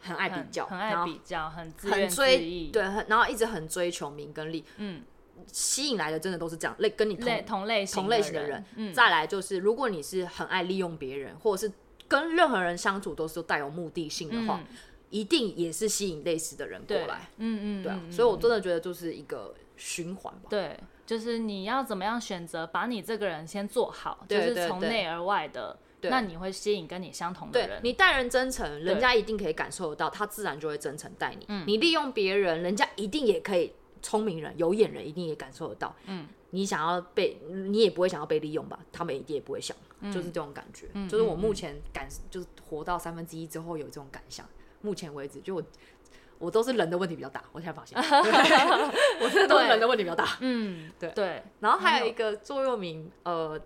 [0.00, 5.02] 很爱比较、很爱比较、很很追，对，然后一直很追求名跟利，嗯。
[5.50, 11.72] 吸引来的真的都是这样类跟你同同类同类型的人，嗯、再来就是如果你是很爱利用别人，或者是
[12.06, 14.76] 跟任何人相处都是带有目的性的话，嗯、
[15.10, 17.28] 一定也是吸引类似的人过来。
[17.36, 20.46] 嗯嗯，对啊，所以我真的觉得就是一个循环吧。
[20.48, 27.80] 对，就是你要怎么样选择把你这个人先做好，就是从内而外的，对那你会吸引跟你相同的人。
[27.84, 31.44] 你待人真诚，人家一定可以感受得到，他自然就会真诚待你。
[31.48, 33.72] 嗯、你利用别人，人家一定也可以。
[34.02, 35.94] 聪明人、有眼人一定也感受得到。
[36.06, 38.80] 嗯，你想要被，你也不会想要被利用吧？
[38.90, 40.86] 他们一定也不会想，嗯、就是这种感觉。
[40.94, 44.48] 嗯、就是我目前感，就是活到三分之一之后有这种感想。
[44.80, 45.62] 目前为止，就我，
[46.38, 47.42] 我都是人的问题比较大。
[47.52, 47.98] 我现在发现，
[49.20, 50.36] 我现在都是人的问题比较大。
[50.40, 51.42] 嗯，对对。
[51.60, 53.58] 然后还有一个座右铭，呃，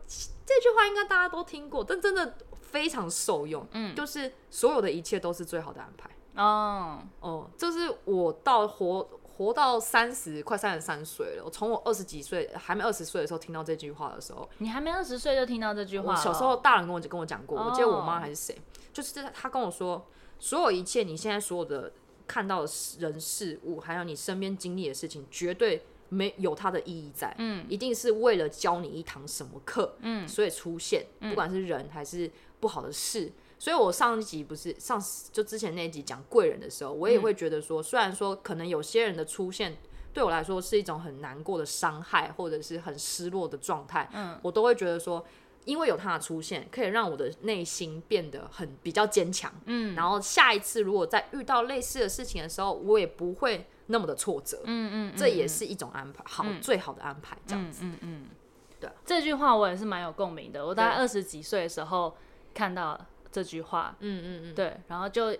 [0.45, 3.67] 这句话应该大家都听过，但真的非常受用。
[3.73, 6.11] 嗯，就是所有的一切都是最好的安排。
[6.37, 9.09] 哦哦，就是我到活。
[9.37, 11.43] 活到三十，快三十三岁了。
[11.45, 16.15] 我从我二十几岁，还没二十岁的时候听到这句话的时候，你还没二十岁就听到这句话？
[16.15, 18.57] 小时候大人跟我跟我讲过，我记得我妈还是谁，
[18.93, 20.07] 就是他跟我说，
[20.45, 21.91] 所有一切你现在所有的
[22.27, 32.31] 看到的人事物，还有你身边经历的事情，绝对没有它的意义在，嗯，一定是为了教你一堂什么课，嗯，所以出现，不管是人还是
[32.61, 33.33] 不好的事。
[33.59, 39.79] 所以，我上一集不是上就之前那一集讲贵人的时候，我也会觉得说，虽然说可能有些人的出现
[40.13, 45.25] 对我来说是一种很难过的伤害，或者是很失落的状态，嗯，我都会觉得说，
[45.65, 58.27] 因为有他的出现，可以让我的内心变得很比较坚强，嗯，然后下一次如果再遇到类似的事情的时候，我也不会那么的挫折，嗯嗯，这也是一种安排，好，最好的安排，这样子，嗯嗯，
[58.81, 62.17] 对，这句话我也是蛮有共鸣的，我大概二十几岁的时候
[62.53, 62.99] 看到
[63.33, 65.37] 这句话，嗯嗯嗯，对，然后就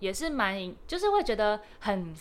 [0.00, 2.14] 也是蛮，就是会觉得很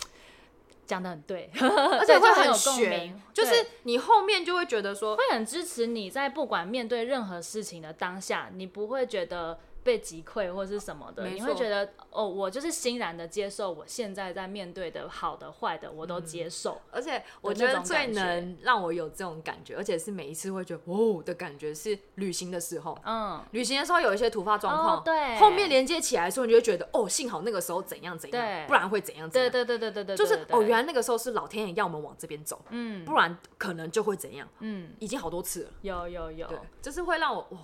[0.92, 9.58] 讲的很对，而且会很有共鸣，就是你后面就会觉得说，会很支持你在不管面对任何事情的当下，你不会觉得。
[9.84, 16.80] 被击溃或是什么的，你会觉得哦，我就是欣然的接受我现在在面对的好的坏的，我都接受。
[16.92, 22.98] 而且我觉得最能让我有这种感觉，而且是每一次会觉得哦的感觉是旅行的时候。
[23.04, 29.52] 嗯，旅行的时候有一些突发状况，对，后面连接起来的时候，你就会觉得哦，幸好那个时候怎样怎样，不然会怎样怎样。
[29.52, 34.48] 对对对对对对，就是哦，原来那个时候是老天爷要我们往这边走，嗯，不然可能就会怎样。
[34.60, 35.70] 嗯，已经好多次了。
[35.82, 36.48] 有有有，
[36.82, 37.58] 就是会让我哇。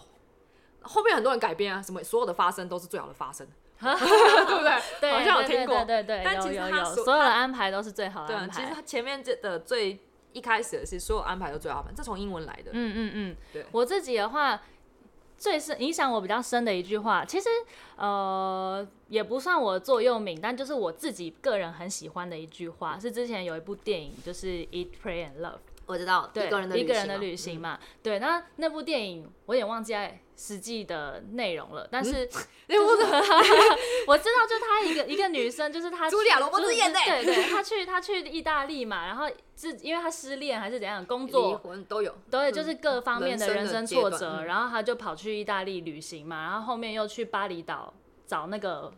[0.88, 3.46] 后面很多人改编啊，什么所有的发生都是最好的发生，
[3.80, 4.82] 对不对？
[5.02, 6.22] 对，好像有听过，对对对。
[6.24, 8.54] 但其实他所有的安排都是最好的安排。
[8.62, 10.00] 其实他前面这的最
[10.34, 12.72] 一开始的是所有安排都最好的，这从英文来的。
[12.74, 13.66] 嗯嗯嗯，对。
[13.72, 14.62] 我自己的话，
[15.38, 17.50] 最深影响我比较深的一句话，其实
[17.96, 25.52] 呃也不算我座右铭，但就是我自己个人很喜欢的一句话，是之前有一部电影，就是《Eat, Pray and Love》。
[25.86, 28.20] 我知道，对，一个人的旅行嘛，对。
[28.20, 29.94] 那那部电影我有点忘记
[30.38, 32.30] 实际的内容了，但是
[34.08, 47.94] 我知道，就她一个一个女生，就是她茱 莉亚罗伯兹演的，对对，她去她去意大利嘛，然后自因为她失恋还是怎样，工作离婚都有，对，就是各方面的人生挫折，然后她就跑去意大利旅行嘛，然后后面又去巴厘岛
[48.28, 48.92] 找那个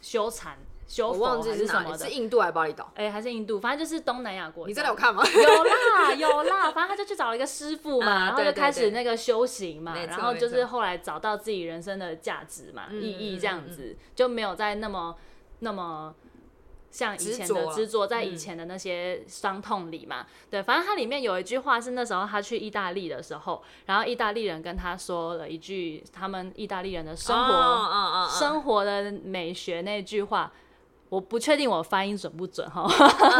[0.00, 0.58] 修禅。
[0.90, 1.98] 修佛还是什么的？
[1.98, 2.90] 是印度还是巴厘岛？
[2.96, 4.68] 哎，还是印度，反正就是东南亚国家。
[4.68, 5.22] 你真的有看吗？
[5.30, 6.72] 有啦，有啦。
[6.72, 15.14] 反正他就去找了一个师傅嘛，然后就开始那个修行嘛，然后就是后来找到自己人生的价值嘛、意义这样子，就没有再那么
[15.60, 16.12] 那么
[16.90, 20.26] 像以前的执着在以前的那些伤痛里嘛。
[20.50, 30.50] 对，反正它里面有一句话是那时候他去意大利的时候，然后意大利人跟他说了一句他们意大利人的生活生活的美学那句话。
[31.10, 32.86] 我不确定我发音准不准哈，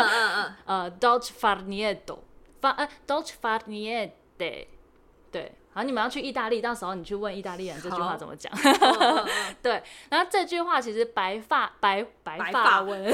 [0.67, 2.19] 呃，dolce far niente，
[2.61, 4.67] 发呃，dolce far niente，
[5.31, 8.53] 对，好，你们要去意大利，到时候你去问意大利人这句话怎么讲。
[9.63, 13.05] 对，然后这句话其实白发白白发文，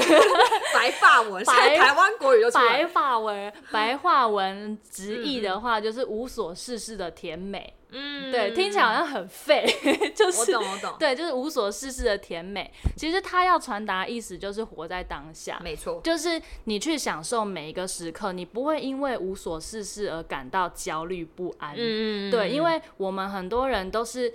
[0.73, 7.75] 白发文，白台湾国语就白发文，白话文直译的话就是无所事事的甜美。
[7.89, 9.65] 嗯，对，听起来好像很废，
[10.13, 12.69] 就是我懂我懂，对，就是无所事事的甜美。
[12.97, 21.75] 其实他要传达意思就是活在当下，没错，就是你去享受每一个时刻，你不会因为无所事事而感到焦虑不安。
[21.77, 24.33] 嗯，对，因为我们很多人都是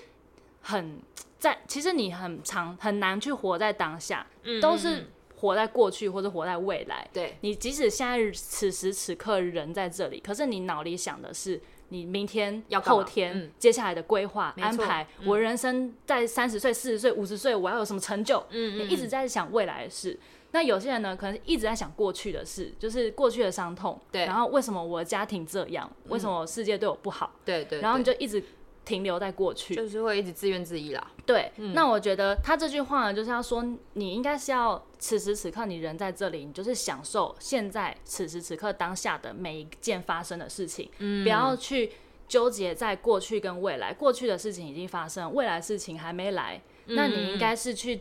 [0.63, 0.99] 很
[1.39, 4.27] 在，其实你很长很难去活在当下，
[4.63, 7.07] 都是活在过去或者活在未来。
[7.13, 11.61] 对，你即使现在此时此刻人在这里，可是你脑里想的是。
[11.93, 18.43] 你明天、要后天、嗯、接下来的规划安排，嗯、我人生在三十岁、四十岁、五十岁，我要有什么成就？
[18.51, 20.13] 嗯，你一直在想未来的事。
[20.13, 20.19] 嗯、
[20.53, 24.01] 那有些人呢，可能一直在想过去的事，就是过去的伤痛。
[24.11, 24.25] 对。
[24.25, 25.87] 然后为什么我的家庭这样？
[26.05, 27.31] 嗯、为什么世界对我不好？
[27.45, 27.81] 对，对对。
[27.83, 28.43] 然后你就一直。
[28.85, 31.11] 停留在过去，就是会一直自怨自艾啦。
[31.25, 33.65] 对，嗯、那我觉得他这句话呢，就是要说，
[33.95, 41.93] 你应该是要此时此刻你人在这里，你就是享受现在此时此刻当下的每一件发生的事情，嗯、不要去
[42.29, 43.93] 纠结在过去跟未来。
[43.93, 48.01] 过去的事情已经发生，未来事情还没来，嗯、那你应该是去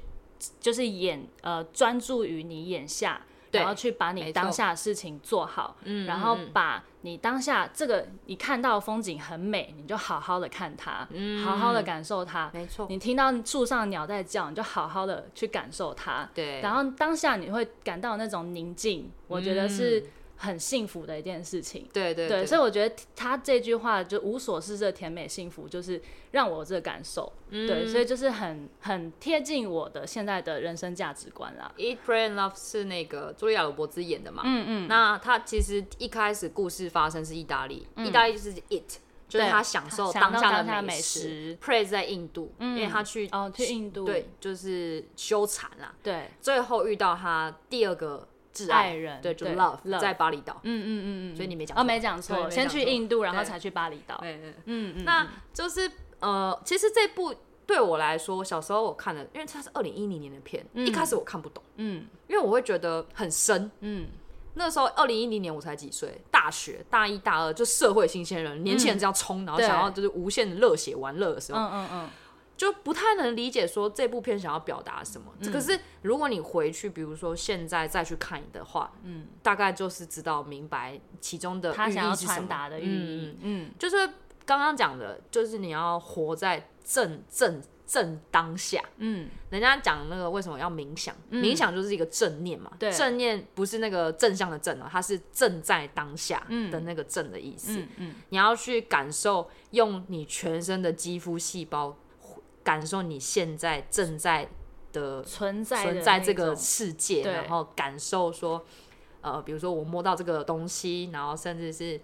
[0.60, 3.22] 就是眼呃专注于你眼下。
[3.54, 12.88] 然后去把你当下的事情做好，嗯，然后把你当下这个你看到的风景很美，你就好好的看它，嗯，好好的感受它，没错。
[12.90, 16.62] 你听到树上鸟在叫，你就好好的去感受它，对。
[16.62, 20.04] 然后当下你会感到那种宁静，我觉得是。
[20.42, 31.72] 很幸福的一件事情，对对对，对，所以我觉得他这句话就无所事事的甜美幸福，就是让我有这个感受，嗯、对，所以就是很很贴近我的现在的人生价值观啦。
[31.78, 34.42] Eat, Pray and Love 是那个茱莉亚·罗伯兹演的嘛？
[34.44, 34.88] 嗯嗯。
[34.88, 38.98] 那他其实一开始故事发生是意大利，嗯、意大利就是 Eat，
[39.30, 41.56] 就是他享受当下的美食。
[41.64, 45.94] Pray 在印度，嗯、因为他去哦去印度，对，就是修禅啦。
[46.02, 48.28] 对，最后遇到他第二个。
[48.54, 55.90] 挚爱人对，就 love 在巴厘岛，嗯嗯嗯嗯，所以你没讲哦，没讲错，先去印度，然后才去巴厘岛，嗯嗯，那就是
[56.20, 57.34] 呃，其实这部
[57.66, 64.08] 对我来说，小时候我看的，因为它是二零一零年的片，一开始我看不懂，嗯，因为我会觉得很深，嗯，
[64.56, 72.10] 那时候二零一零年我才几岁，大学大一大二就社会新鲜人，年轻人这样冲，然后想要就是无限的热血玩乐的时候，嗯嗯嗯。
[72.62, 75.34] 就不太能理解说这部片想要表达什么。
[75.52, 83.36] 可是如果你回去，比如说现在再去看的话，嗯，大概就是知道明白其中的他想要传达的寓意。
[83.42, 83.96] 嗯，就是
[84.46, 88.80] 刚刚讲的，就是你要活在正正正当下。
[88.98, 91.16] 嗯，人家讲那个为什么要冥想？
[91.32, 92.72] 冥想就是一个正念嘛。
[92.78, 97.84] 对，正念不是那个正向的正啊，它是正在当下的那个正的意思。
[97.98, 101.98] 嗯，你要去感受，用你全身的肌肤细胞。
[102.64, 104.48] 感受你现在正在
[104.92, 108.64] 的存在存在这个世界，然后感受说，
[109.22, 112.00] 呃，比如说我摸到这个东西，然后甚至是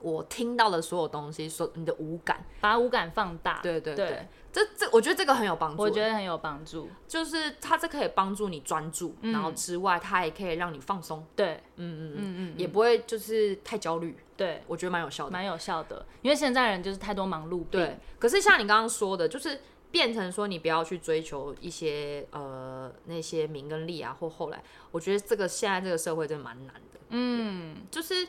[0.00, 11.90] 我听到的所有东西，说你的五感，把五感放大，对对对，这这我觉得这个很有帮助，我觉得很有帮助，就是它这可以帮助你专注，然后之外，它也可以让你放松，对，嗯。
[11.90, 14.62] 嗯嗯嗯，也不会就是太焦虑，对。
[14.66, 19.60] 我觉得蛮有效的，蛮有效的，因为现在人就是太多忙碌，对，可是像你刚刚说的，就是。
[19.92, 24.62] 变成说你不要去追求一些呃那些名跟利啊，或后来，
[24.92, 27.00] 我觉得这个现在这个社会真的蛮难的。
[27.08, 28.28] 嗯，就是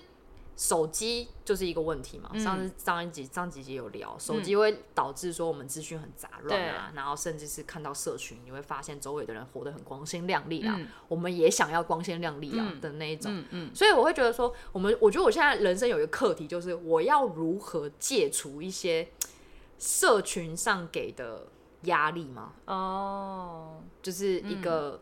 [0.55, 2.31] 手机就是一个问题嘛。
[2.37, 13.31] 上次上一集上几集有聊，手机会导致说我们资讯很杂乱啊，嗯、然后甚至是看到社群，你会发现周围的人活得很光鲜亮丽啊，嗯、我们也想要光鲜亮丽啊的那一种。
[13.33, 19.07] 嗯嗯嗯、所以我会觉得说，我们我觉得我现在人生有一个课题，就是我要如何戒除一些。
[19.83, 21.47] 社群上给的
[21.85, 22.53] 压力吗？
[22.65, 25.01] 哦，oh, 就是一个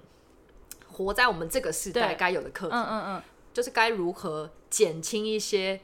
[0.87, 2.73] 活在我们这个时代该有的课题。
[2.73, 3.23] 嗯嗯嗯，
[3.53, 5.81] 就是该如何减轻一些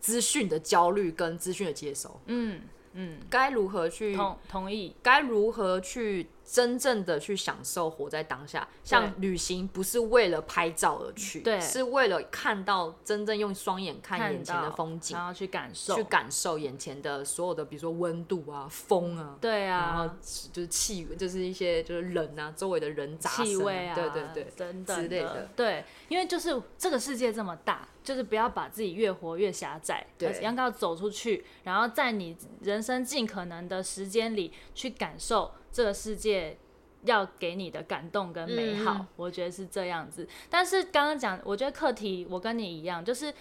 [0.00, 2.20] 资讯的焦虑跟资讯的接收。
[2.26, 2.62] 嗯
[2.94, 4.94] 嗯，该如何去同同意？
[5.02, 6.28] 该如何去？
[6.44, 20.14] 真正的去享受活在当下，像旅行不是为了拍照而去，对，是为了看到真正用双眼看眼前的风景，然后去感受，去感受眼前的所有的，比如说温度啊、风啊，对啊，然后
[20.52, 35.52] 就是气，就是一些就是人啊，周围的人杂声，气味啊，对对对，等等之类的，对，因为就是这个世界这么大，就是不要把自己越活越狭窄，对，应该要走出去，然后在你人生尽可能的时间里去感受。
[35.74, 36.58] 这个世界
[37.04, 40.28] 要给你的感动跟美好，嗯、我觉得是这样子。
[40.50, 43.32] 但是刚刚讲，我觉得课题我跟你一样，就是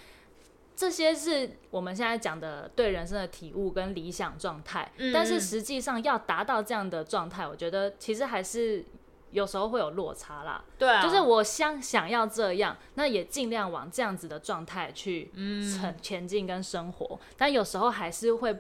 [0.74, 8.86] 这些是我们现在讲的对人生的体悟跟理想状态，嗯、但是实际上要达到这样的状态，我觉得其实还是
[9.32, 10.63] 有时候会有落差啦。
[10.77, 15.95] 对啊，就是我想想要这样，那也尽量往这样子的状态去嗯。
[16.01, 18.55] 前进跟生活，嗯、但有时候还是会。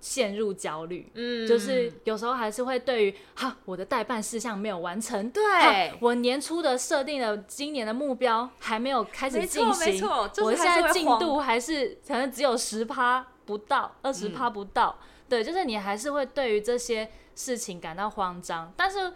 [0.00, 19.10] 陷入焦虑，嗯，就是有时候还是会对于哈，我的待办事项没有完成，对，我年初的设定的今年的目标还没有开始进行，没错，就是、我现在进度还是可能只有十趴不到，二十趴不到，嗯、对，就是你还是会对于这些事情感到慌张，但是。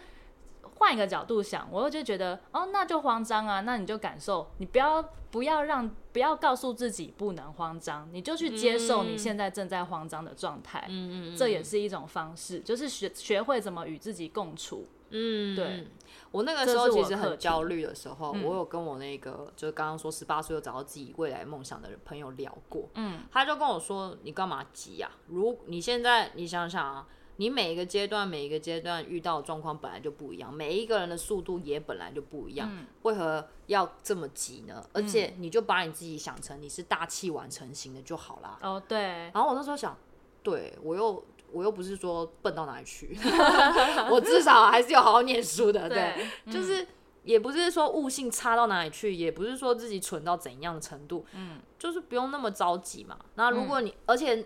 [0.79, 14.87] 换一个角度想，我就觉得哦，那就慌张啊，那你就感受，你不要不要让不要告诉自己不能慌张，你就去接受你现在正在慌张的状态，嗯嗯，这也是一种方式，就是学学会怎么与自己共处。
[15.11, 15.87] 嗯，对，
[16.31, 25.09] 我那个时候其实很焦虑的时候，我有跟我那个就是刚刚说十八岁又找到自己未来梦想的朋友聊过，嗯，他就跟我说，你干嘛急呀？
[25.27, 27.07] 如你现在你想想啊。
[27.39, 34.85] 你每一个阶段，每一个阶段遇到的状况本来就不一样，每一个人的速度也本来就不一样，嗯、为何要这么急呢？
[34.91, 38.59] 而且你就把你自己想成你是大器晚成型的就好啦。
[38.61, 38.99] 哦，对。
[39.33, 39.97] 然后我那时候想，
[40.43, 43.17] 对我又我又不是说笨到哪里去，
[44.11, 46.85] 我至少还是有好好念书的，对，就是
[47.23, 53.17] 也不是说悟性差到哪里去，也不是说自己蠢到怎样的程度，嗯，就是不用那么着急嘛。
[53.35, 54.45] 那如果你，嗯、而且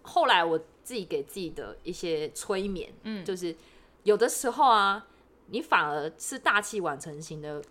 [0.00, 0.58] 后来我。
[0.82, 3.54] 自己给自己的一些催眠，嗯，就是
[4.02, 5.06] 有的时候啊，
[5.46, 7.62] 你反而是大器晚成型的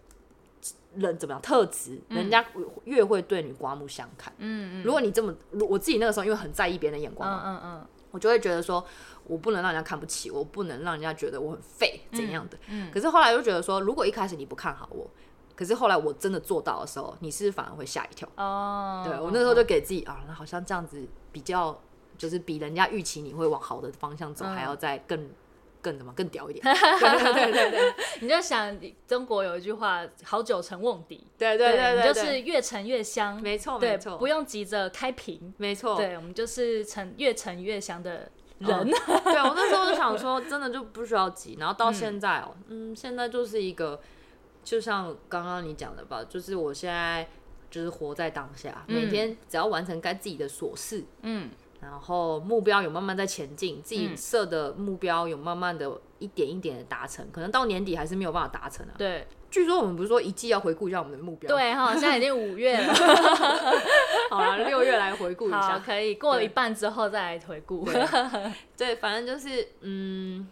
[0.95, 2.45] 人，怎么样特质，嗯、人家
[2.85, 4.33] 越会对你刮目相看。
[4.37, 5.33] 嗯嗯，如果你这么，
[5.69, 8.85] 我自己那个时候因为很在意别人的眼光嘛，嗯嗯嗯，我就会觉得说，
[9.25, 12.57] 我不能让人家看不起，我不能让人家觉得我很废怎样的。
[12.67, 15.09] 嗯，嗯，可是后来又觉得说，如果一开始你不看好我，
[15.55, 18.27] 可是后来我真的做到的时候，你是，是反而会吓一跳。
[18.35, 21.77] 哦，对，我那时候就给自己啊，那好像这样子比较。
[22.21, 25.27] 就是比人家预期你会往好的方向走，还要再更
[25.81, 26.63] 更怎么更屌一点。
[26.63, 33.41] 对对对对， 你就想中国有一句话“好酒成瓮底”，对对对，你就是越沉越香。
[33.41, 35.51] 没错没错，不用急着开瓶。
[35.57, 38.87] 没错，对，我们就是陈越沉越香的人。
[38.87, 41.57] 对，我那时候就想说，真的就不需要急。
[41.59, 43.99] 然后到现在哦，嗯，现在就是一个，
[44.63, 47.27] 就像刚刚你讲的吧，就是我现在
[47.71, 51.49] 就是活在当下，每天只要完成该自己的琐事，嗯。
[51.81, 58.93] 然后目标有慢慢在前进，自己设的目标有慢慢的一点一点的达成，可能到年底还是没有办法达成啊。
[58.97, 61.49] 对，据说我们不是说一季要回顾一下我们的目标？
[61.49, 62.93] 对哈，现在已经五月了，
[64.29, 67.83] 好了，六月来回顾一下，可以过了一半之后再来回顾。
[67.83, 68.07] 对，
[68.77, 70.47] 对，反正就是嗯，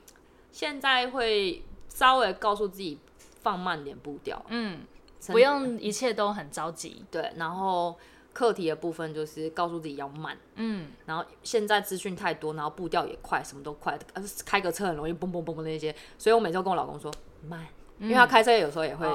[0.51, 2.97] 现在会稍微告诉自己
[3.43, 4.80] 放慢点步调，嗯，
[5.27, 7.05] 不用一切都很着急。
[7.11, 7.95] 对，然后。
[8.40, 14.00] 课题的部分就是告诉自己要慢，嗯，然后现在资讯太多，然后步调也快，什么都快，
[14.46, 17.12] 开个车很容易嘣嘣嘣嘣那些，所以我每周跟我老公说
[17.46, 17.68] 慢，
[18.00, 19.06] 因为他开车有时候也会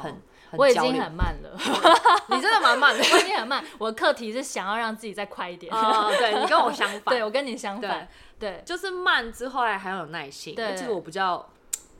[0.00, 0.22] 很，
[0.52, 1.50] 我已经很慢了，
[2.34, 5.70] 你真的蛮慢的， 我已经很慢，我的课题是想要让自己再快一点，
[6.16, 8.08] 对，你跟我相反， 对我跟你相反，
[8.38, 11.46] 对，就是慢之后还还要有耐心，对，其实我比较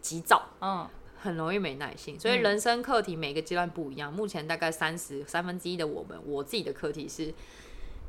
[0.00, 0.88] 急躁，嗯。
[1.22, 4.10] 很容易没耐心，所以人生课题每个阶段不一样。
[4.10, 7.32] 嗯、目前大概三十三分之一的我们，我自己的课题是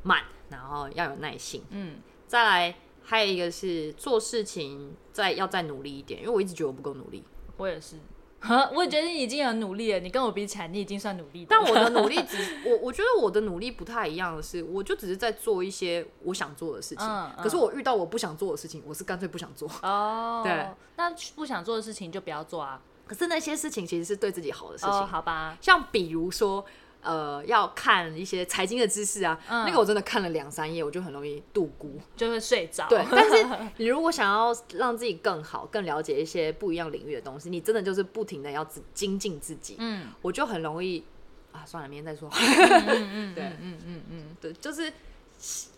[0.04, 1.64] 慢，然后要有耐心。
[1.70, 1.98] 嗯，
[2.28, 7.24] 再来还有一个是做事情再要再努力一点，因为我一直觉得我不够努力。
[7.58, 7.98] 我也是，
[8.74, 10.00] 我也觉得你已经很努力了。
[10.00, 11.46] 你跟我比起来，你已经算努力。
[11.48, 17.06] 但我的 努力只我我觉得我的努力不太一样的是，我就只是在做一些我想做的事情。
[17.06, 19.70] 嗯嗯、可是我遇到我不想做的事情，我是干脆不想做。
[19.84, 22.82] 哦， 对，那不想做的事情就不要做啊。
[23.12, 25.58] 可是那些事情其实是对自己好的事情，oh, 好吧？
[25.60, 26.64] 像比如说，
[27.02, 32.88] 呃，要看一些财经的知识啊，嗯、那个我真的看了两三页，我就很容易度孤，就会睡着。
[32.88, 33.46] 对， 但是
[33.76, 39.76] 你如果想要让自己更好、更了解一些不一样领域的东西，你真的就是不停的要精进自己。
[39.80, 41.04] 嗯，我就很容易
[41.52, 42.30] 啊，算了，明天再说。
[42.32, 44.90] 嗯嗯对，嗯嗯嗯，对，就是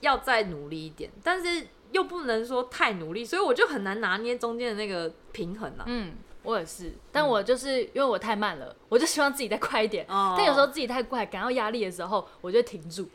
[0.01, 5.85] 要再努力一点，但是又不能说太努力，所以我就很难拿捏中间的那个平衡啊。
[5.87, 6.13] 嗯。
[6.43, 10.05] 我也是，但我就是因为我太慢了，我就希望自己再快一点。
[10.07, 13.07] 哦、但有时候自己太快，感到压力的时候，我就停住。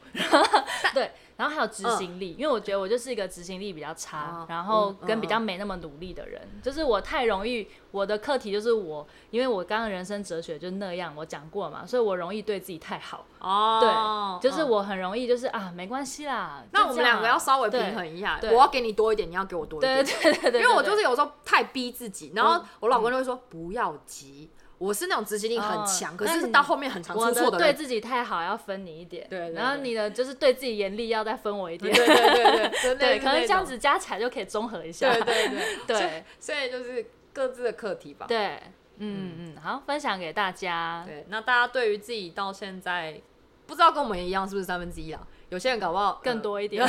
[0.94, 1.10] 对。
[1.38, 13.24] 然后还有执行力，因为我觉得我就是一个执行力比较差，然后跟比较没那么努力的人，就是我太容易，我的课题就是我，因为我刚刚人生哲学就那样，我讲过嘛，所以我容易对自己太好。
[13.38, 16.64] 哦，对，就是我很容易就是啊，没关系啦。
[16.72, 20.04] 那我们两个要稍微平衡一下，我要给你多一点，你要给我多一点。
[20.04, 20.60] 对对对对。
[20.60, 24.50] 因为我就是有时候太逼自己，然后我老公就会说不要急。
[24.78, 27.58] 我是那种执行力很强，可是到后面很常出错的。
[27.58, 29.26] 对自己太好，要分你一点。
[29.28, 31.92] 对，然后你的就是对自己严厉，要再分我一点。
[31.92, 35.12] 对对对对，对， 可能这样子加起来就可以综合一下。
[35.12, 38.26] 对对对 对，所以就是各自的课题吧。
[38.28, 38.60] 对，
[38.98, 41.02] 嗯嗯，好，分享给大家。
[41.06, 43.20] 对，那大家对于自己到现在，
[43.66, 45.20] 不知道跟我们一样是不是三分之一啊？
[45.48, 46.86] 有些人搞不好更多一点。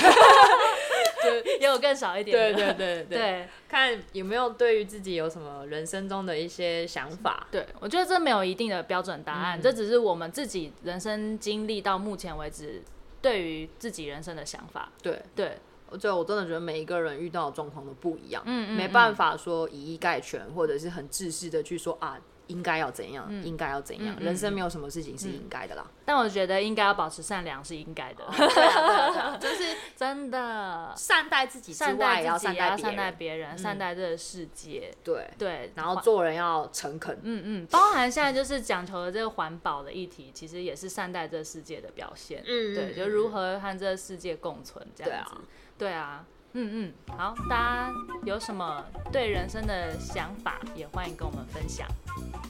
[1.24, 7.47] 就也有更少一点，对对对对，对看有没有对于自己有什么人生中的一些想法。
[7.51, 12.82] 对，我觉得这没有一定的标准答案，嗯、这只是我们自己人生经历到目前为止
[13.22, 14.91] 对于自己人生的想法。
[15.01, 15.57] 对对，
[15.89, 22.20] 我觉得我真的觉得每一个人遇到的状况都不一样，嗯，嗯，嗯没办法说以一概全，或者是很自私的去说啊。
[22.50, 23.26] 应该要怎样？
[23.30, 24.16] 嗯、应该要怎样？
[24.20, 25.84] 嗯、人生没有什么事情是应该的啦。
[25.88, 28.26] 嗯、但我觉得应该要保持善良是应该的。
[28.36, 34.93] 对啊，对啊，对啊， 就是真的善待自己之外，也要善待别人，善待这个世界。
[35.04, 37.18] 对对，然后做人要诚恳。
[37.24, 42.43] 嗯嗯，包含现在就是讲求的这个环保的议题，其实也是善待这个世界的表现。
[42.45, 45.36] 嗯对，就如何和这个世界共存这样子。
[45.78, 45.89] 对啊。
[45.89, 46.26] 对啊。
[46.54, 47.93] 嗯嗯，好，大家
[48.26, 51.88] 有什么对人生的想法，也欢迎跟我们分享。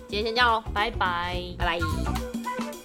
[0.08, 2.79] 今天先这样喽，拜拜，拜拜。